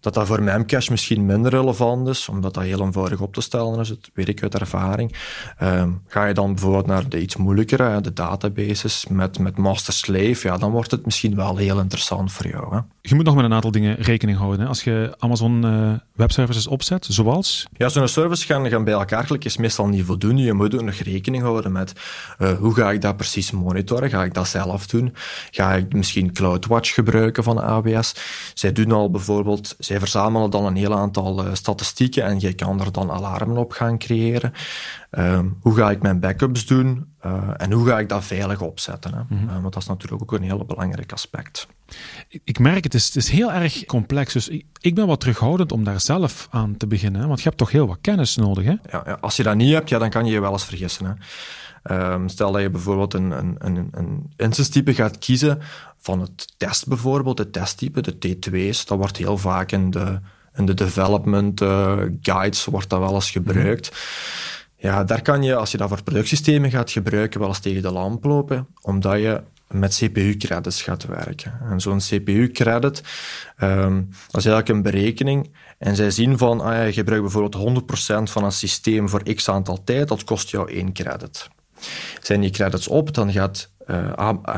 dat 0.00 0.14
dat 0.14 0.26
voor 0.26 0.42
Memcache 0.42 0.90
misschien 0.90 1.26
minder 1.26 1.50
relevant 1.50 2.08
is, 2.08 2.28
omdat 2.28 2.54
dat 2.54 2.62
heel 2.62 2.80
eenvoudig 2.80 3.20
op 3.20 3.34
te 3.34 3.40
stellen 3.40 3.80
is, 3.80 3.88
dat 3.88 4.10
weet 4.14 4.28
ik 4.28 4.42
uit 4.42 4.54
ervaring. 4.54 5.14
Um, 5.62 6.02
ga 6.06 6.24
je 6.24 6.34
dan 6.34 6.54
bijvoorbeeld 6.54 6.86
naar 6.86 7.08
de 7.08 7.20
iets 7.20 7.36
moeilijkere, 7.36 8.00
de 8.00 8.12
databases 8.12 9.06
met, 9.06 9.38
met 9.38 9.56
master-slave, 9.56 10.48
ja, 10.48 10.56
dan 10.56 10.70
wordt 10.70 10.90
het 10.90 11.04
misschien 11.04 11.36
wel 11.36 11.56
heel 11.56 11.80
interessant 11.80 12.32
voor 12.32 12.46
jou. 12.46 12.74
Hè? 12.74 12.80
Je 13.08 13.14
moet 13.14 13.24
nog 13.24 13.34
met 13.34 13.44
een 13.44 13.52
aantal 13.52 13.70
dingen 13.70 13.96
rekening 13.96 14.38
houden. 14.38 14.60
Hè? 14.60 14.66
Als 14.66 14.84
je 14.84 15.14
Amazon 15.18 15.64
uh, 15.64 15.92
Web 16.12 16.30
Services 16.30 16.66
opzet, 16.66 17.06
zoals? 17.10 17.66
Ja, 17.76 17.88
zo'n 17.88 18.08
service 18.08 18.46
gaan, 18.46 18.68
gaan 18.68 18.84
bij 18.84 18.92
elkaar 18.92 19.24
klikken 19.24 19.50
is 19.50 19.56
meestal 19.56 19.86
niet 19.86 20.04
voldoende. 20.04 20.42
Je 20.42 20.52
moet 20.52 20.74
ook 20.74 20.82
nog 20.82 20.94
rekening 20.94 21.42
houden 21.42 21.72
met 21.72 21.92
uh, 22.38 22.52
hoe 22.52 22.74
ga 22.74 22.90
ik 22.90 23.00
dat 23.00 23.16
precies 23.16 23.50
monitoren? 23.50 24.10
Ga 24.10 24.24
ik 24.24 24.34
dat 24.34 24.48
zelf 24.48 24.86
doen? 24.86 25.14
Ga 25.50 25.74
ik 25.74 25.92
misschien 25.92 26.32
CloudWatch 26.32 26.94
gebruiken 26.94 27.42
van 27.42 27.62
AWS? 27.62 28.14
Zij 28.54 28.72
doen 28.72 28.92
al 28.92 29.10
bijvoorbeeld 29.10 29.74
zij 29.78 29.98
verzamelen 29.98 30.50
dan 30.50 30.64
een 30.64 30.76
heel 30.76 30.94
aantal 30.94 31.46
uh, 31.46 31.54
statistieken 31.54 32.24
en 32.24 32.40
je 32.40 32.52
kan 32.52 32.80
er 32.80 32.92
dan 32.92 33.10
alarmen 33.10 33.56
op 33.56 33.72
gaan 33.72 33.98
creëren. 33.98 34.52
Um, 35.10 35.58
hoe 35.60 35.74
ga 35.74 35.90
ik 35.90 36.02
mijn 36.02 36.20
backups 36.20 36.66
doen 36.66 37.14
uh, 37.26 37.50
en 37.56 37.72
hoe 37.72 37.86
ga 37.86 37.98
ik 37.98 38.08
dat 38.08 38.24
veilig 38.24 38.60
opzetten? 38.60 39.14
Hè? 39.14 39.20
Mm 39.20 39.38
-hmm. 39.38 39.48
uh, 39.48 39.60
want 39.60 39.72
dat 39.72 39.82
is 39.82 39.88
natuurlijk 39.88 40.22
ook 40.22 40.32
een 40.32 40.42
heel 40.42 40.64
belangrijk 40.64 41.12
aspect. 41.12 41.66
Ik, 42.28 42.40
ik 42.44 42.58
merk 42.58 42.84
het, 42.84 42.94
is, 42.94 43.06
het 43.06 43.16
is 43.16 43.28
heel 43.28 43.52
erg 43.52 43.84
complex. 43.84 44.32
Dus 44.32 44.48
ik, 44.48 44.66
ik, 44.80 44.94
ben 44.94 45.06
wat 45.06 45.20
terughoudend 45.20 45.72
om 45.72 45.84
daar 45.84 46.00
zelf 46.00 46.48
aan 46.50 46.76
te 46.76 46.86
beginnen. 46.86 47.20
Hè? 47.20 47.26
Want 47.26 47.38
je 47.38 47.44
hebt 47.44 47.58
toch 47.58 47.70
heel 47.70 47.86
wat 47.86 47.98
kennis 48.00 48.36
nodig. 48.36 48.64
Hè? 48.64 48.74
Ja, 48.90 49.02
ja, 49.06 49.18
als 49.20 49.36
je 49.36 49.42
dat 49.42 49.56
niet 49.56 49.72
hebt, 49.72 49.88
ja, 49.88 49.98
dan 49.98 50.10
kan 50.10 50.26
je 50.26 50.32
je 50.32 50.40
wel 50.40 50.52
eens 50.52 50.64
vergissen. 50.64 51.06
Hè? 51.06 51.12
Um, 52.12 52.28
stel 52.28 52.52
dat 52.52 52.62
je 52.62 52.70
bijvoorbeeld 52.70 53.14
een, 53.14 53.30
een, 53.30 53.56
een, 53.58 53.88
een 53.90 54.32
instance 54.36 54.70
type 54.70 54.94
gaat 54.94 55.18
kiezen 55.18 55.58
van 55.98 56.20
het 56.20 56.54
test 56.56 56.88
bijvoorbeeld, 56.88 57.38
het 57.38 57.52
testtype, 57.52 58.00
de 58.00 58.36
T2's. 58.36 58.84
Dat 58.84 58.98
wordt 58.98 59.16
heel 59.16 59.38
vaak 59.38 59.72
in 59.72 59.90
de, 59.90 60.20
in 60.54 60.66
de 60.66 60.74
development 60.74 61.60
uh, 61.60 61.98
guides 62.20 62.64
wordt 62.64 62.88
dat 62.88 62.98
wel 62.98 63.14
eens 63.14 63.30
gebruikt. 63.30 63.90
Mm. 63.90 63.96
Ja, 64.80 65.04
daar 65.04 65.22
kan 65.22 65.42
je, 65.42 65.54
als 65.54 65.70
je 65.70 65.76
dat 65.76 65.88
voor 65.88 66.02
productiesystemen 66.02 66.70
gaat 66.70 66.90
gebruiken, 66.90 67.40
wel 67.40 67.48
eens 67.48 67.58
tegen 67.58 67.82
de 67.82 67.92
lamp 67.92 68.24
lopen, 68.24 68.66
omdat 68.80 69.20
je 69.20 69.42
met 69.68 69.94
CPU-credits 69.94 70.82
gaat 70.82 71.04
werken. 71.04 71.60
En 71.70 71.80
zo'n 71.80 71.98
CPU-credit, 71.98 73.02
um, 73.62 74.08
dat 74.30 74.40
is 74.40 74.46
eigenlijk 74.46 74.68
een 74.68 74.82
berekening. 74.82 75.50
En 75.78 75.96
zij 75.96 76.10
zien 76.10 76.38
van, 76.38 76.60
ah 76.60 76.86
je 76.86 76.92
gebruikt 76.92 77.22
bijvoorbeeld 77.22 77.82
100% 78.28 78.30
van 78.30 78.44
een 78.44 78.52
systeem 78.52 79.08
voor 79.08 79.34
x 79.34 79.48
aantal 79.48 79.84
tijd, 79.84 80.08
dat 80.08 80.24
kost 80.24 80.50
jou 80.50 80.72
één 80.72 80.92
credit. 80.92 81.48
Zijn 82.22 82.40
die 82.40 82.50
credits 82.50 82.88
op, 82.88 83.14
dan 83.14 83.32
gaat 83.32 83.70
uh, 83.86 84.12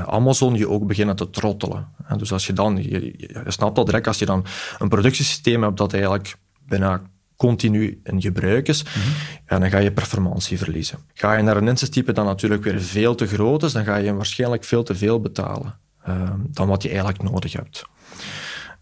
Amazon 0.06 0.54
je 0.54 0.68
ook 0.68 0.86
beginnen 0.86 1.16
te 1.16 1.30
trottelen. 1.30 1.88
En 2.06 2.18
dus 2.18 2.32
als 2.32 2.46
je 2.46 2.52
dan, 2.52 2.76
je, 2.76 3.14
je, 3.16 3.44
snapt 3.46 3.76
dat 3.76 3.86
direct, 3.86 4.06
als 4.06 4.18
je 4.18 4.26
dan 4.26 4.44
een 4.78 4.88
productiesysteem 4.88 5.62
hebt 5.62 5.76
dat 5.76 5.92
eigenlijk 5.92 6.36
bijna 6.66 7.02
continu 7.40 8.00
in 8.04 8.20
gebruik 8.20 8.68
is, 8.68 8.82
mm 8.82 9.02
-hmm. 9.02 9.12
ja, 9.49 9.59
dan 9.59 9.70
ga 9.70 9.78
je 9.78 9.92
performantie 9.92 10.59
verliezen. 10.59 10.99
Ga 11.14 11.35
je 11.35 11.42
naar 11.42 11.56
een 11.56 11.68
instance 11.68 12.12
dat 12.12 12.25
natuurlijk 12.25 12.64
weer 12.64 12.80
veel 12.80 13.14
te 13.14 13.26
groot 13.26 13.62
is, 13.62 13.73
dan 13.73 13.85
ga 13.85 13.97
je 13.97 14.14
waarschijnlijk 14.14 14.64
veel 14.64 14.82
te 14.82 14.94
veel 14.94 15.20
betalen 15.20 15.78
uh, 16.09 16.30
dan 16.50 16.68
wat 16.68 16.82
je 16.82 16.88
eigenlijk 16.88 17.23
nodig 17.23 17.52
hebt. 17.52 17.85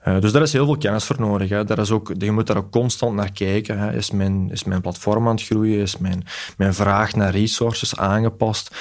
Uh, 0.09 0.21
dus 0.21 0.33
daar 0.33 0.43
is 0.43 0.53
heel 0.53 0.65
veel 0.65 0.77
kennis 0.77 1.05
voor 1.05 1.21
nodig. 1.21 1.49
Hè. 1.49 1.65
Daar 1.65 1.79
is 1.79 1.91
ook, 1.91 2.13
je 2.19 2.33
moet 2.33 2.47
daar 2.47 2.57
ook 2.57 2.71
constant 2.71 3.15
naar 3.15 3.33
kijken. 3.33 3.79
Hè. 3.79 3.97
Is, 3.97 4.11
mijn, 4.11 4.51
is 4.51 4.65
mijn 4.65 4.81
platform 4.81 5.29
aan 5.29 5.35
het 5.35 5.45
groeien? 5.45 5.81
Is 5.81 5.99
mijn, 5.99 6.25
mijn 6.57 6.75
vraag 6.75 7.15
naar 7.15 7.31
resources 7.31 7.97
aangepast? 7.97 8.75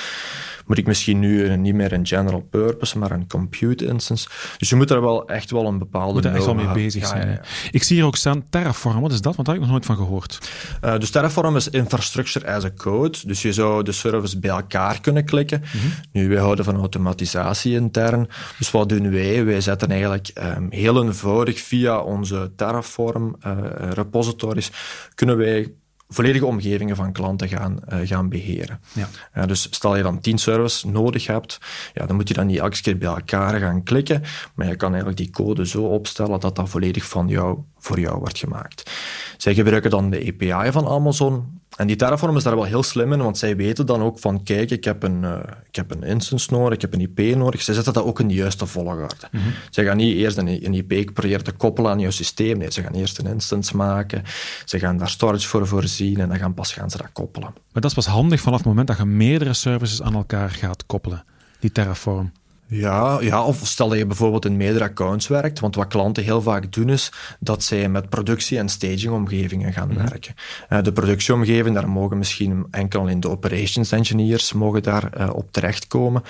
Moet 0.68 0.78
ik 0.78 0.88
misschien 0.88 1.20
nu 1.20 1.58
niet 1.58 1.74
meer 1.74 1.94
een 1.94 2.08
general 2.08 2.48
purpose, 2.50 2.98
maar 2.98 3.12
een 3.12 3.28
compute 3.28 3.86
instance. 3.86 4.28
Dus 4.58 4.70
je 4.70 4.76
moet 4.76 4.92
er 4.92 5.02
wel 5.02 5.28
echt 5.28 5.52
wel 5.52 5.66
een 5.66 5.78
bepaalde... 5.78 6.14
Moet 6.14 6.26
er 6.26 6.36
echt 6.36 6.46
wel 6.46 6.56
mee 6.56 6.72
bezig 6.72 7.08
zijn. 7.08 7.28
Ja, 7.28 7.34
ja. 7.34 7.42
Ik 7.72 7.84
zie 7.84 7.96
hier 7.96 8.06
ook 8.06 8.16
staan 8.16 8.44
Terraform. 8.50 9.02
Wat 9.02 9.12
is 9.12 9.22
dat? 9.22 9.36
Want 9.36 9.48
daar 9.48 9.56
heb 9.56 9.64
ik 9.64 9.70
nog 9.72 9.80
nooit 9.80 9.98
van 9.98 10.06
gehoord. 10.06 10.52
Uh, 10.84 10.98
dus 10.98 11.10
Terraform 11.10 11.56
is 11.56 11.70
infrastructure 11.70 12.52
as 12.52 12.64
a 12.64 12.72
code. 12.78 13.18
Dus 13.26 13.42
je 13.42 13.54
zou 13.54 13.84
de 13.84 13.92
service 13.92 14.40
bij 14.40 14.50
elkaar 14.50 15.02
kunnen 15.02 15.26
klikken. 15.26 15.60
Mm 15.60 15.80
-hmm. 15.80 15.92
Nu, 16.12 16.30
wij 16.30 16.40
houden 16.40 16.66
van 16.66 16.76
automatisatie 16.76 17.74
intern. 17.74 18.28
Dus 18.58 18.72
wat 18.72 18.90
doen 18.90 19.12
wij? 19.12 19.46
Wij 19.46 19.62
zetten 19.62 19.90
eigenlijk 19.92 20.32
um, 20.58 20.68
heel 20.70 21.04
eenvoudig 21.04 21.60
via 21.60 22.00
onze 22.00 22.52
Terraform 22.56 23.36
uh, 23.46 23.58
repositories 23.94 24.72
kunnen 25.16 25.38
wij 25.38 25.72
volledige 26.10 26.46
omgevingen 26.46 26.96
van 26.96 27.12
klanten 27.12 27.48
gaan, 27.48 27.80
uh, 27.94 28.00
gaan 28.04 28.30
beheren. 28.30 28.80
Ja. 28.94 29.08
Uh, 29.38 29.48
dus 29.48 29.68
stel 29.72 29.96
je 29.96 30.04
dan 30.04 30.20
tien 30.20 30.38
servers 30.38 30.84
nodig 30.84 31.28
hebt, 31.28 31.60
ja, 31.94 32.06
dan 32.06 32.16
moet 32.16 32.28
je 32.28 32.34
dan 32.34 32.48
niet 32.48 32.58
elke 32.60 32.82
keer 32.82 32.98
bij 32.98 33.08
elkaar 33.08 33.60
gaan 33.60 33.84
klikken, 33.84 34.24
maar 34.56 34.68
je 34.68 34.76
kan 34.76 34.90
eigenlijk 34.90 35.18
die 35.18 35.30
code 35.30 35.68
zo 35.68 35.84
opstellen 35.84 36.40
dat 36.40 36.56
dat 36.56 36.70
volledig 36.70 37.06
van 37.06 37.28
jou, 37.28 37.60
voor 37.78 38.00
jou 38.00 38.20
wordt 38.20 38.38
gemaakt. 38.38 38.92
Zij 39.38 39.54
gebruiken 39.54 39.90
dan 39.90 40.10
de 40.10 40.34
API 40.34 40.72
van 40.72 40.88
Amazon. 40.88 41.62
En 41.78 41.88
die 41.88 41.96
Terraform 41.96 42.38
is 42.38 42.44
daar 42.44 42.56
wel 42.56 42.64
heel 42.64 42.84
slim 42.84 43.14
in, 43.14 43.22
want 43.22 43.38
zij 43.38 43.56
weten 43.56 43.86
dan 43.86 44.02
ook 44.02 44.20
van, 44.20 44.44
kijk, 44.44 44.72
ik 44.72 44.84
heb 44.84 45.04
een, 45.04 45.24
uh, 45.24 45.40
ik 45.68 45.76
heb 45.76 45.92
een 45.92 46.04
instance 46.04 46.54
nodig, 46.54 46.74
ik 46.74 46.82
heb 46.82 46.94
een 46.94 47.02
IP 47.02 47.36
nodig. 47.36 47.62
Zij 47.62 47.74
zetten 47.74 47.94
dat 47.94 48.04
ook 48.04 48.20
in 48.20 48.28
de 48.28 48.34
juiste 48.34 48.66
volgorde. 48.66 49.16
Mm 49.32 49.42
-hmm. 49.42 49.54
Zij 49.70 49.86
gaan 49.86 49.98
niet 49.98 50.16
eerst 50.16 50.38
een, 50.38 50.66
een 50.66 50.74
IP 50.74 51.14
proberen 51.14 51.44
te 51.44 51.52
koppelen 51.52 51.92
aan 51.92 52.00
jouw 52.00 52.12
systeem. 52.12 52.58
Nee, 52.58 52.72
ze 52.72 52.82
gaan 52.82 52.94
eerst 52.94 53.18
een 53.18 53.26
instance 53.26 53.76
maken, 53.76 54.24
ze 54.66 54.80
gaan 54.80 54.98
daar 54.98 55.10
storage 55.10 55.48
voor 55.48 55.68
voorzien 55.68 56.20
en 56.20 56.30
dan 56.30 56.38
gaan 56.38 56.54
pas 56.54 56.74
gaan 56.74 56.90
ze 56.90 56.98
dat 56.98 57.12
koppelen. 57.12 57.50
Maar 57.54 57.82
dat 57.82 57.86
is 57.86 57.94
pas 57.94 58.06
handig 58.06 58.42
vanaf 58.42 58.58
het 58.58 58.68
moment 58.68 58.88
dat 58.88 58.98
je 58.98 59.06
meerdere 59.06 59.54
services 59.54 60.02
aan 60.02 60.16
elkaar 60.16 60.50
gaat 60.50 60.86
koppelen, 60.86 61.24
die 61.60 61.72
Terraform. 61.72 62.32
Ja, 62.70 63.18
ja, 63.22 63.44
of 63.44 63.60
stel 63.64 63.90
dat 63.90 63.98
je 63.98 64.06
bijvoorbeeld 64.06 64.46
in 64.46 64.58
meerdere 64.58 64.84
accounts 64.84 65.28
werkt. 65.28 65.60
Want 65.60 65.76
wat 65.76 65.88
klanten 65.88 66.24
heel 66.24 66.42
vaak 66.42 66.74
doen 66.74 66.90
is 66.90 67.12
dat 67.40 67.64
zij 67.64 67.90
met 67.90 68.10
productie- 68.10 68.58
en 68.58 68.70
stagingomgevingen 68.70 69.74
gaan 69.74 69.88
mhm. 69.88 69.98
werken. 69.98 70.36
Uh, 70.70 70.82
de 70.82 70.92
productieomgeving, 70.92 71.76
daar 71.76 71.90
mogen 71.90 72.18
misschien 72.18 72.66
enkel 72.72 73.00
alleen 73.00 73.20
de 73.20 73.30
operations 73.30 73.92
engineers 73.92 74.54
mogen 74.54 74.84
daar 74.84 75.10
uh, 75.18 75.30
op 75.34 75.52
terechtkomen. 75.52 76.24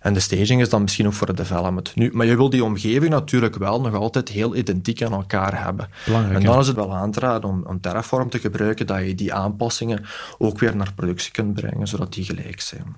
En 0.00 0.14
de 0.14 0.20
staging 0.20 0.60
is 0.60 0.68
dan 0.68 0.82
misschien 0.82 1.06
ook 1.06 1.12
voor 1.12 1.26
het 1.26 1.36
development. 1.36 1.94
Nu, 1.94 2.10
maar 2.12 2.26
je 2.26 2.36
wil 2.36 2.50
die 2.50 2.64
omgeving 2.64 3.10
natuurlijk 3.10 3.56
wel 3.56 3.80
nog 3.80 3.94
altijd 3.94 4.28
heel 4.28 4.56
identiek 4.56 5.02
aan 5.02 5.12
elkaar 5.12 5.64
hebben. 5.64 5.88
en 6.32 6.42
dan 6.42 6.58
is 6.58 6.66
het 6.66 6.76
wel 6.76 6.94
aan 6.94 7.10
te 7.10 7.20
raden 7.20 7.50
om, 7.50 7.64
om 7.66 7.80
Terraform 7.80 8.30
te 8.30 8.38
gebruiken, 8.38 8.86
dat 8.86 9.06
je 9.06 9.14
die 9.14 9.34
aanpassingen 9.34 10.04
ook 10.38 10.58
weer 10.58 10.76
naar 10.76 10.92
productie 10.94 11.32
kunt 11.32 11.54
brengen, 11.54 11.88
zodat 11.88 12.12
die 12.12 12.24
gelijk 12.24 12.60
zijn. 12.60 12.96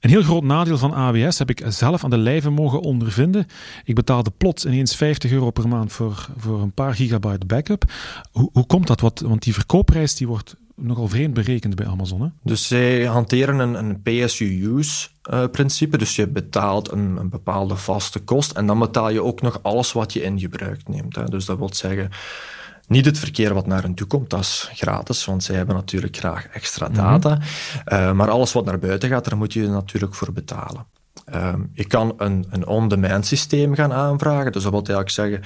Een 0.00 0.10
heel 0.10 0.22
groot 0.22 0.42
nadeel 0.42 0.78
van 0.78 0.94
AWS 0.94 1.38
heb 1.38 1.50
ik 1.50 1.62
zelf 1.68 2.04
aan 2.04 2.10
de 2.12 2.18
lijve 2.18 2.50
mogen 2.50 2.80
ondervinden. 2.80 3.46
Ik 3.84 3.94
betaalde 3.94 4.32
plots 4.36 4.66
ineens 4.66 4.96
50 4.96 5.30
euro 5.30 5.50
per 5.50 5.68
maand 5.68 5.92
voor, 5.92 6.28
voor 6.36 6.60
een 6.60 6.72
paar 6.72 6.94
gigabyte 6.94 7.46
backup. 7.46 7.84
Hoe, 8.32 8.50
hoe 8.52 8.66
komt 8.66 8.86
dat? 8.86 9.00
Wat, 9.00 9.20
want 9.20 9.42
die 9.42 9.54
verkoopprijs 9.54 10.14
die 10.14 10.26
wordt 10.26 10.56
nogal 10.76 11.08
vreemd 11.08 11.34
berekend 11.34 11.74
bij 11.74 11.86
Amazon. 11.86 12.22
Hè? 12.22 12.28
Dus 12.42 12.66
zij 12.66 13.04
hanteren 13.04 13.58
een, 13.58 13.74
een 13.74 14.02
pay-as-you-use-principe. 14.02 15.98
dus 15.98 16.16
je 16.16 16.28
betaalt 16.28 16.92
een, 16.92 17.16
een, 17.16 17.28
bepaalde 17.28 17.76
vaste 17.76 18.20
kost 18.20 18.52
en 18.52 18.66
dan 18.66 18.78
betaal 18.78 19.10
je 19.10 19.22
ook 19.22 19.40
nog 19.40 19.58
alles 19.62 19.92
wat 19.92 20.12
je 20.12 20.22
in 20.22 20.40
gebruik 20.40 20.88
neemt. 20.88 21.16
Hè. 21.16 21.24
Dus 21.24 21.44
dat 21.44 21.58
wil 21.58 21.74
zeggen, 21.74 22.10
niet 22.86 23.04
het 23.04 23.18
verkeer 23.18 23.54
wat 23.54 23.66
naar 23.66 23.82
hen 23.82 23.94
toe 23.94 24.06
komt, 24.06 24.30
dat 24.30 24.40
is 24.40 24.70
gratis, 24.72 25.24
want 25.24 25.44
zij 25.44 25.56
hebben 25.56 25.74
natuurlijk 25.74 26.16
graag 26.16 26.46
extra 26.46 26.88
mhm. 26.88 26.96
data. 26.96 27.38
uh, 27.86 28.12
maar 28.12 28.30
alles 28.30 28.52
wat 28.52 28.64
naar 28.64 28.78
buiten 28.78 29.08
gaat, 29.08 29.24
daar 29.24 29.36
moet 29.36 29.52
je 29.52 29.68
natuurlijk 29.68 30.14
voor 30.14 30.32
betalen. 30.32 30.86
Uh, 31.34 31.54
je 31.72 31.86
kan 31.86 32.14
een, 32.16 32.46
een 32.50 32.66
on-demand 32.66 33.26
systeem 33.26 33.74
gaan 33.74 33.92
aanvragen. 33.92 34.52
Dus 34.52 34.62
dat 34.62 34.72
wil 34.72 34.82
eigenlijk 34.82 35.10
zeggen, 35.10 35.42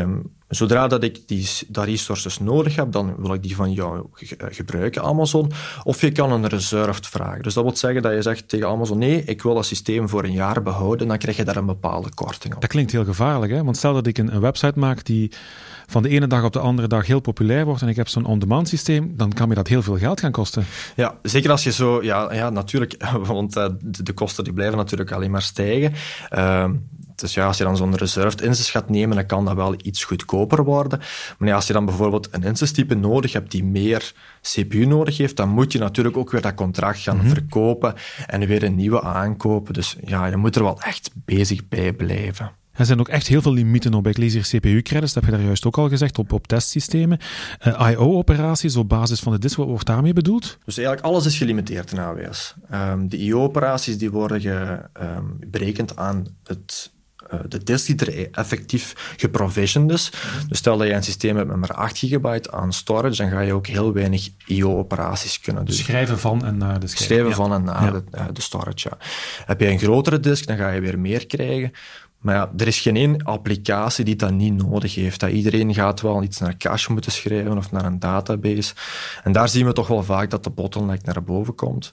um, 0.00 0.36
zodra 0.48 0.86
dat 0.86 1.02
ik 1.04 1.28
die 1.28 1.48
dat 1.68 1.84
resources 1.84 2.38
nodig 2.38 2.76
heb, 2.76 2.92
dan 2.92 3.14
wil 3.18 3.34
ik 3.34 3.42
die 3.42 3.56
van 3.56 3.72
jou 3.72 4.06
gebruiken, 4.38 5.02
Amazon. 5.02 5.52
Of 5.84 6.00
je 6.00 6.12
kan 6.12 6.32
een 6.32 6.46
reserved 6.46 7.06
vragen. 7.06 7.42
Dus 7.42 7.54
dat 7.54 7.64
wil 7.64 7.76
zeggen 7.76 8.02
dat 8.02 8.12
je 8.12 8.22
zegt 8.22 8.48
tegen 8.48 8.68
Amazon, 8.68 8.98
nee, 8.98 9.24
ik 9.24 9.42
wil 9.42 9.54
dat 9.54 9.66
systeem 9.66 10.08
voor 10.08 10.24
een 10.24 10.32
jaar 10.32 10.62
behouden, 10.62 11.08
dan 11.08 11.18
krijg 11.18 11.36
je 11.36 11.44
daar 11.44 11.56
een 11.56 11.66
bepaalde 11.66 12.14
korting 12.14 12.54
op. 12.54 12.60
Dat 12.60 12.70
klinkt 12.70 12.92
heel 12.92 13.04
gevaarlijk, 13.04 13.52
hè? 13.52 13.64
want 13.64 13.76
stel 13.76 13.94
dat 13.94 14.06
ik 14.06 14.18
een, 14.18 14.34
een 14.34 14.40
website 14.40 14.78
maak 14.78 15.04
die 15.04 15.32
van 15.86 16.02
de 16.02 16.08
ene 16.08 16.26
dag 16.26 16.44
op 16.44 16.52
de 16.52 16.58
andere 16.58 16.88
dag 16.88 17.06
heel 17.06 17.20
populair 17.20 17.64
wordt 17.64 17.82
en 17.82 17.88
ik 17.88 17.96
heb 17.96 18.08
zo'n 18.08 18.24
on-demand 18.24 18.68
systeem, 18.68 19.12
dan 19.16 19.32
kan 19.32 19.48
me 19.48 19.54
dat 19.54 19.68
heel 19.68 19.82
veel 19.82 19.98
geld 19.98 20.20
gaan 20.20 20.32
kosten. 20.32 20.64
Ja, 20.96 21.18
zeker 21.22 21.50
als 21.50 21.64
je 21.64 21.72
zo, 21.72 22.02
ja, 22.02 22.32
ja 22.32 22.50
natuurlijk, 22.50 22.96
want 23.32 23.56
uh, 23.56 23.66
de, 23.80 24.02
de, 24.02 24.12
kosten 24.12 24.44
die 24.44 24.52
blijven 24.52 24.76
natuurlijk 24.76 25.12
alleen 25.12 25.30
maar 25.30 25.42
stijgen. 25.42 25.92
Uh, 26.34 26.70
dus 27.20 27.34
ja, 27.34 27.46
als 27.46 27.58
je 27.58 27.64
dan 27.64 27.76
zo'n 27.76 27.96
reserved 27.96 28.40
instance 28.40 28.70
gaat 28.70 28.88
nemen, 28.88 29.16
dan 29.16 29.26
kan 29.26 29.44
dat 29.44 29.54
wel 29.54 29.74
iets 29.82 30.04
goedkoper 30.04 30.64
worden. 30.64 31.00
Maar 31.38 31.48
ja, 31.48 31.54
als 31.54 31.66
je 31.66 31.72
dan 31.72 31.84
bijvoorbeeld 31.84 32.28
een 32.30 32.42
instance 32.42 32.74
type 32.74 32.94
nodig 32.94 33.32
hebt 33.32 33.50
die 33.50 33.64
meer 33.64 34.12
CPU 34.42 34.84
nodig 34.84 35.16
heeft, 35.16 35.36
dan 35.36 35.48
moet 35.48 35.72
je 35.72 35.78
natuurlijk 35.78 36.16
ook 36.16 36.30
weer 36.30 36.40
dat 36.40 36.54
contract 36.54 36.98
gaan 36.98 37.16
mhm. 37.16 37.28
verkopen 37.28 37.94
en 38.26 38.46
weer 38.46 38.62
een 38.62 38.74
nieuwe 38.74 39.02
aankopen. 39.02 39.74
Dus 39.74 39.96
ja, 40.04 40.26
je 40.26 40.36
moet 40.36 40.56
er 40.56 40.62
wel 40.62 40.80
echt 40.80 41.10
bezig 41.14 41.68
bij 41.68 41.92
blijven. 41.92 42.50
Er 42.78 42.86
zijn 42.86 43.00
ook 43.00 43.08
echt 43.08 43.26
heel 43.26 43.42
veel 43.42 43.52
limieten 43.52 43.94
op. 43.94 44.04
Hier 44.04 44.42
CPU-credits, 44.42 45.12
dat 45.12 45.24
heb 45.24 45.24
je 45.24 45.38
daar 45.38 45.46
juist 45.46 45.66
ook 45.66 45.78
al 45.78 45.88
gezegd, 45.88 46.18
op, 46.18 46.32
op 46.32 46.46
testsystemen. 46.46 47.18
Uh, 47.66 47.90
IO-operaties 47.90 48.76
op 48.76 48.88
basis 48.88 49.20
van 49.20 49.32
de 49.32 49.38
disk, 49.38 49.56
wat 49.56 49.66
wordt 49.66 49.86
daarmee 49.86 50.12
bedoeld? 50.12 50.58
Dus 50.64 50.76
eigenlijk 50.76 51.06
alles 51.06 51.26
is 51.26 51.38
gelimiteerd 51.38 51.92
in 51.92 51.98
AWS. 51.98 52.54
Um, 52.72 53.08
de 53.08 53.16
IO-operaties 53.16 53.98
die 53.98 54.10
worden 54.10 54.40
ge, 54.40 54.80
um, 55.00 55.38
berekend 55.46 55.96
aan 55.96 56.26
het 56.44 56.92
de 57.48 57.62
disk 57.64 57.86
die 57.86 58.06
er 58.06 58.30
effectief 58.30 59.14
geprovisioned 59.16 59.90
is. 59.90 60.12
Dus 60.48 60.58
stel 60.58 60.76
dat 60.76 60.86
je 60.86 60.92
een 60.92 61.02
systeem 61.02 61.36
hebt 61.36 61.48
met 61.48 61.56
maar 61.56 61.72
8 61.72 61.98
gigabyte 61.98 62.52
aan 62.52 62.72
storage, 62.72 63.22
dan 63.22 63.30
ga 63.30 63.40
je 63.40 63.52
ook 63.52 63.66
heel 63.66 63.92
weinig 63.92 64.28
IO-operaties 64.46 65.40
kunnen 65.40 65.64
doen. 65.64 65.74
Schrijven 65.74 66.18
van 66.18 66.44
en 66.44 66.56
naar 66.56 66.80
de 66.80 66.86
Schrijven 66.86 67.32
van 67.32 67.52
en 67.52 67.64
naar 67.64 67.92
de, 67.92 68.02
uh, 68.14 68.24
de, 68.32 68.40
storage, 68.40 68.88
ja. 68.88 68.98
Heb 69.46 69.60
je 69.60 69.66
een 69.66 69.78
grotere 69.78 70.20
disk, 70.20 70.46
dan 70.46 70.56
ga 70.56 70.70
je 70.70 70.80
weer 70.80 70.98
meer 70.98 71.26
krijgen. 71.26 71.72
Maar 72.18 72.34
ja, 72.34 72.52
er 72.56 72.66
is 72.66 72.80
geen 72.80 72.96
één 72.96 73.22
applicatie 73.22 74.04
die 74.04 74.16
dat 74.16 74.32
niet 74.32 74.54
nodig 74.54 74.94
heeft. 74.94 75.20
Dat 75.20 75.30
iedereen 75.30 75.74
gaat 75.74 76.00
wel 76.00 76.22
iets 76.22 76.38
naar 76.38 76.56
cache 76.56 76.92
moeten 76.92 77.12
schrijven 77.12 77.56
of 77.56 77.70
naar 77.70 77.84
een 77.84 77.98
database. 77.98 78.74
En 79.24 79.32
daar 79.32 79.48
zien 79.48 79.66
we 79.66 79.72
toch 79.72 79.86
wel 79.86 80.02
vaak 80.02 80.30
dat 80.30 80.44
de 80.44 80.50
bottleneck 80.50 81.04
naar 81.04 81.22
boven 81.22 81.54
komt. 81.54 81.92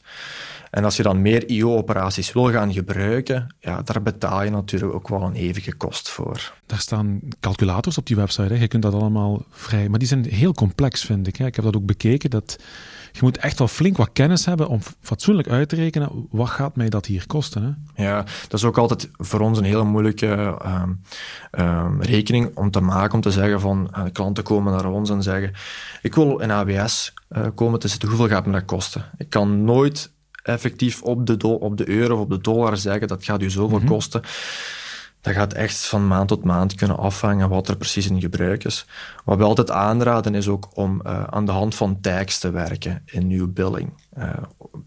En 0.76 0.84
als 0.84 0.96
je 0.96 1.04
dan 1.04 1.22
meer 1.22 1.50
IO-operaties 1.50 2.34
wil 2.34 2.52
gaan 2.52 2.74
gebruiken, 2.74 3.56
ja, 3.60 3.82
daar 3.82 4.02
betaal 4.02 4.44
je 4.44 4.50
natuurlijk 4.50 4.94
ook 4.94 5.08
wel 5.08 5.22
een 5.22 5.34
eeuwige 5.34 5.74
kost 5.74 6.10
voor. 6.10 6.54
Daar 6.66 6.80
staan 6.80 7.20
calculators 7.40 7.98
op 7.98 8.08
die 8.08 8.16
website. 8.16 8.54
Hè. 8.54 8.60
Je 8.60 8.68
kunt 8.68 8.84
dat 8.84 8.94
allemaal 8.94 9.46
vrij... 9.50 9.90
Maar 9.90 10.00
die 10.00 10.08
zijn 10.08 10.26
heel 10.26 10.54
complex, 10.54 11.04
vind 11.04 11.28
ik. 11.28 11.36
Hè. 11.36 11.46
Ik 11.46 11.56
heb 11.56 11.66
dat 11.66 11.76
ook 11.76 11.86
bekeken. 11.86 12.30
Dat 12.30 12.58
je 13.12 13.20
moet 13.22 13.38
echt 13.38 13.58
wel 13.60 13.68
flink 13.68 13.98
wat 13.98 14.10
kennis 14.14 14.46
hebben 14.46 14.68
om 14.68 14.80
fatsoenlijk 15.02 15.48
uit 15.48 15.70
te 15.70 15.76
rekenen 15.76 16.28
wat 16.30 16.50
gaat 16.50 16.76
mij 16.76 16.90
dat 16.90 17.06
hier 17.06 17.28
kosten. 17.28 17.64
Hè? 17.94 18.04
Ja, 18.04 18.26
dat 18.48 18.54
is 18.54 18.64
ook 18.64 18.78
altijd 18.78 19.10
voor 19.18 19.40
ons 19.40 19.58
een 19.58 19.64
hele 19.64 19.84
moeilijke 19.84 20.58
ehm, 20.62 20.92
ehm, 21.52 22.02
rekening 22.02 22.56
om 22.56 22.72
te 22.72 22.82
maken, 22.82 23.14
om 23.14 23.22
te 23.22 23.32
zeggen 23.32 23.62
van 23.62 23.94
uh, 23.98 24.04
klanten 24.12 24.44
komen 24.44 24.74
naar 24.74 24.86
ons 24.86 25.10
en 25.10 25.24
zeggen 25.24 25.52
ik 26.02 26.16
wil 26.16 26.38
in 26.38 26.52
AWS 26.52 27.14
uh, 27.30 27.48
komen 27.56 27.80
te 27.80 27.88
zitten, 27.88 28.10
hoeveel 28.10 28.28
gaat 28.28 28.46
me 28.46 28.52
dat 28.52 28.66
kosten? 28.66 29.06
Ik 29.18 29.30
kan 29.30 29.64
nooit 29.64 30.14
effectief 30.46 31.02
op 31.02 31.26
de, 31.26 31.48
op 31.48 31.78
de 31.78 31.90
euro 31.90 32.16
of 32.16 32.20
op 32.20 32.30
de 32.30 32.42
dollar 32.42 32.78
zeggen 32.78 33.08
dat 33.08 33.24
gaat 33.24 33.42
u 33.42 33.50
zoveel 33.50 33.80
mm 33.80 33.88
kosten. 33.88 34.22
Dat 35.22 35.34
gaat 35.34 35.54
echt 35.54 35.86
van 35.86 36.08
maand 36.08 36.28
tot 36.28 36.44
maand 36.44 36.76
kunnen 36.76 36.98
afhangen 36.98 37.50
wat 37.50 37.68
er 37.68 37.78
precies 37.78 38.10
in 38.10 38.22
gebruik 38.22 38.64
is. 38.64 38.86
Wat 39.24 39.38
we 39.38 39.44
altijd 39.44 39.72
aanraden 39.72 40.36
is 40.36 40.48
ook 40.48 40.70
om 40.74 41.02
uh, 41.06 41.24
aan 41.24 41.46
de 41.46 41.52
hand 41.52 41.76
van 41.76 42.02
tags 42.02 42.40
te 42.40 42.52
werken 42.52 43.02
in 43.06 43.30
uw 43.30 43.54
billing. 43.54 43.94
Uh, 44.20 44.30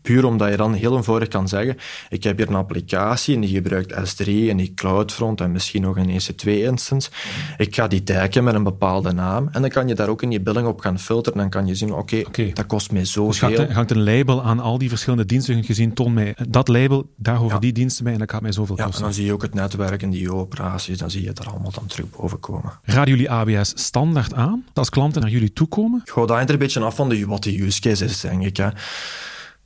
puur 0.02 0.24
omdat 0.24 0.50
je 0.50 0.56
dan 0.56 0.72
heel 0.72 0.96
eenvoudig 0.96 1.28
kan 1.28 1.48
zeggen, 1.48 1.76
ik 2.08 2.22
heb 2.22 2.36
hier 2.36 2.48
een 2.48 2.54
applicatie 2.54 3.34
en 3.34 3.40
die 3.40 3.50
gebruikt 3.54 3.92
S3 3.92 4.26
en 4.26 4.56
die 4.56 4.74
CloudFront 4.74 5.40
en 5.40 5.52
misschien 5.52 5.82
nog 5.82 5.96
een 5.96 6.20
EC2-instance. 6.20 7.10
Ik 7.56 7.74
ga 7.74 7.88
die 7.88 8.02
taggen 8.02 8.44
met 8.44 8.54
een 8.54 8.62
bepaalde 8.62 9.12
naam 9.12 9.48
en 9.52 9.60
dan 9.60 9.70
kan 9.70 9.88
je 9.88 9.94
daar 9.94 10.08
ook 10.08 10.22
in 10.22 10.30
je 10.30 10.40
billing 10.40 10.66
op 10.66 10.80
gaan 10.80 10.98
filteren. 10.98 11.38
Dan 11.38 11.50
kan 11.50 11.66
je 11.66 11.74
zien, 11.74 11.92
oké, 11.92 12.22
okay, 12.26 12.52
dat 12.52 12.66
kost 12.66 12.92
mij 12.92 13.04
zoveel. 13.04 13.48
Dus 13.48 13.72
hangt 13.72 13.90
een 13.90 14.02
label 14.02 14.42
aan 14.42 14.60
al 14.60 14.78
die 14.78 14.88
verschillende 14.88 15.24
diensten 15.24 15.64
gezien, 15.64 15.94
toon 15.94 16.12
mij 16.12 16.36
dat 16.48 16.68
label, 16.68 17.12
daar 17.16 17.36
horen 17.36 17.54
ja. 17.54 17.60
die 17.60 17.72
diensten 17.72 18.04
bij 18.04 18.12
en 18.12 18.18
dat 18.18 18.30
gaat 18.30 18.42
mij 18.42 18.52
zoveel 18.52 18.76
kosten. 18.76 18.90
Ja, 18.92 18.98
en 18.98 19.02
dan 19.02 19.14
zie 19.14 19.24
je 19.24 19.32
ook 19.32 19.42
het 19.42 19.54
netwerk 19.54 20.02
en 20.02 20.10
die 20.10 20.32
operaties, 20.32 20.98
dan 20.98 21.10
zie 21.10 21.22
je 21.22 21.32
er 21.32 21.48
allemaal 21.48 21.70
dan 21.70 21.86
terug 21.86 22.10
boven 22.10 22.40
komen. 22.40 22.72
Raden 22.82 23.14
jullie 23.14 23.30
AWS 23.30 23.72
standaard 23.74 24.34
aan 24.34 24.64
als 24.74 24.90
klanten 24.90 25.22
naar 25.22 25.30
jullie 25.30 25.52
toe 25.52 25.68
komen? 25.68 26.02
Goh, 26.04 26.26
dat 26.26 26.36
hangt 26.36 26.48
er 26.48 26.54
een 26.54 26.60
beetje 26.60 26.80
af 26.80 26.94
van 26.94 27.08
de, 27.08 27.26
wat 27.26 27.42
de 27.42 27.62
use 27.62 27.80
case 27.80 28.04
is, 28.04 28.20
denk 28.20 28.44
ik. 28.44 28.56
Hè. 28.56 28.68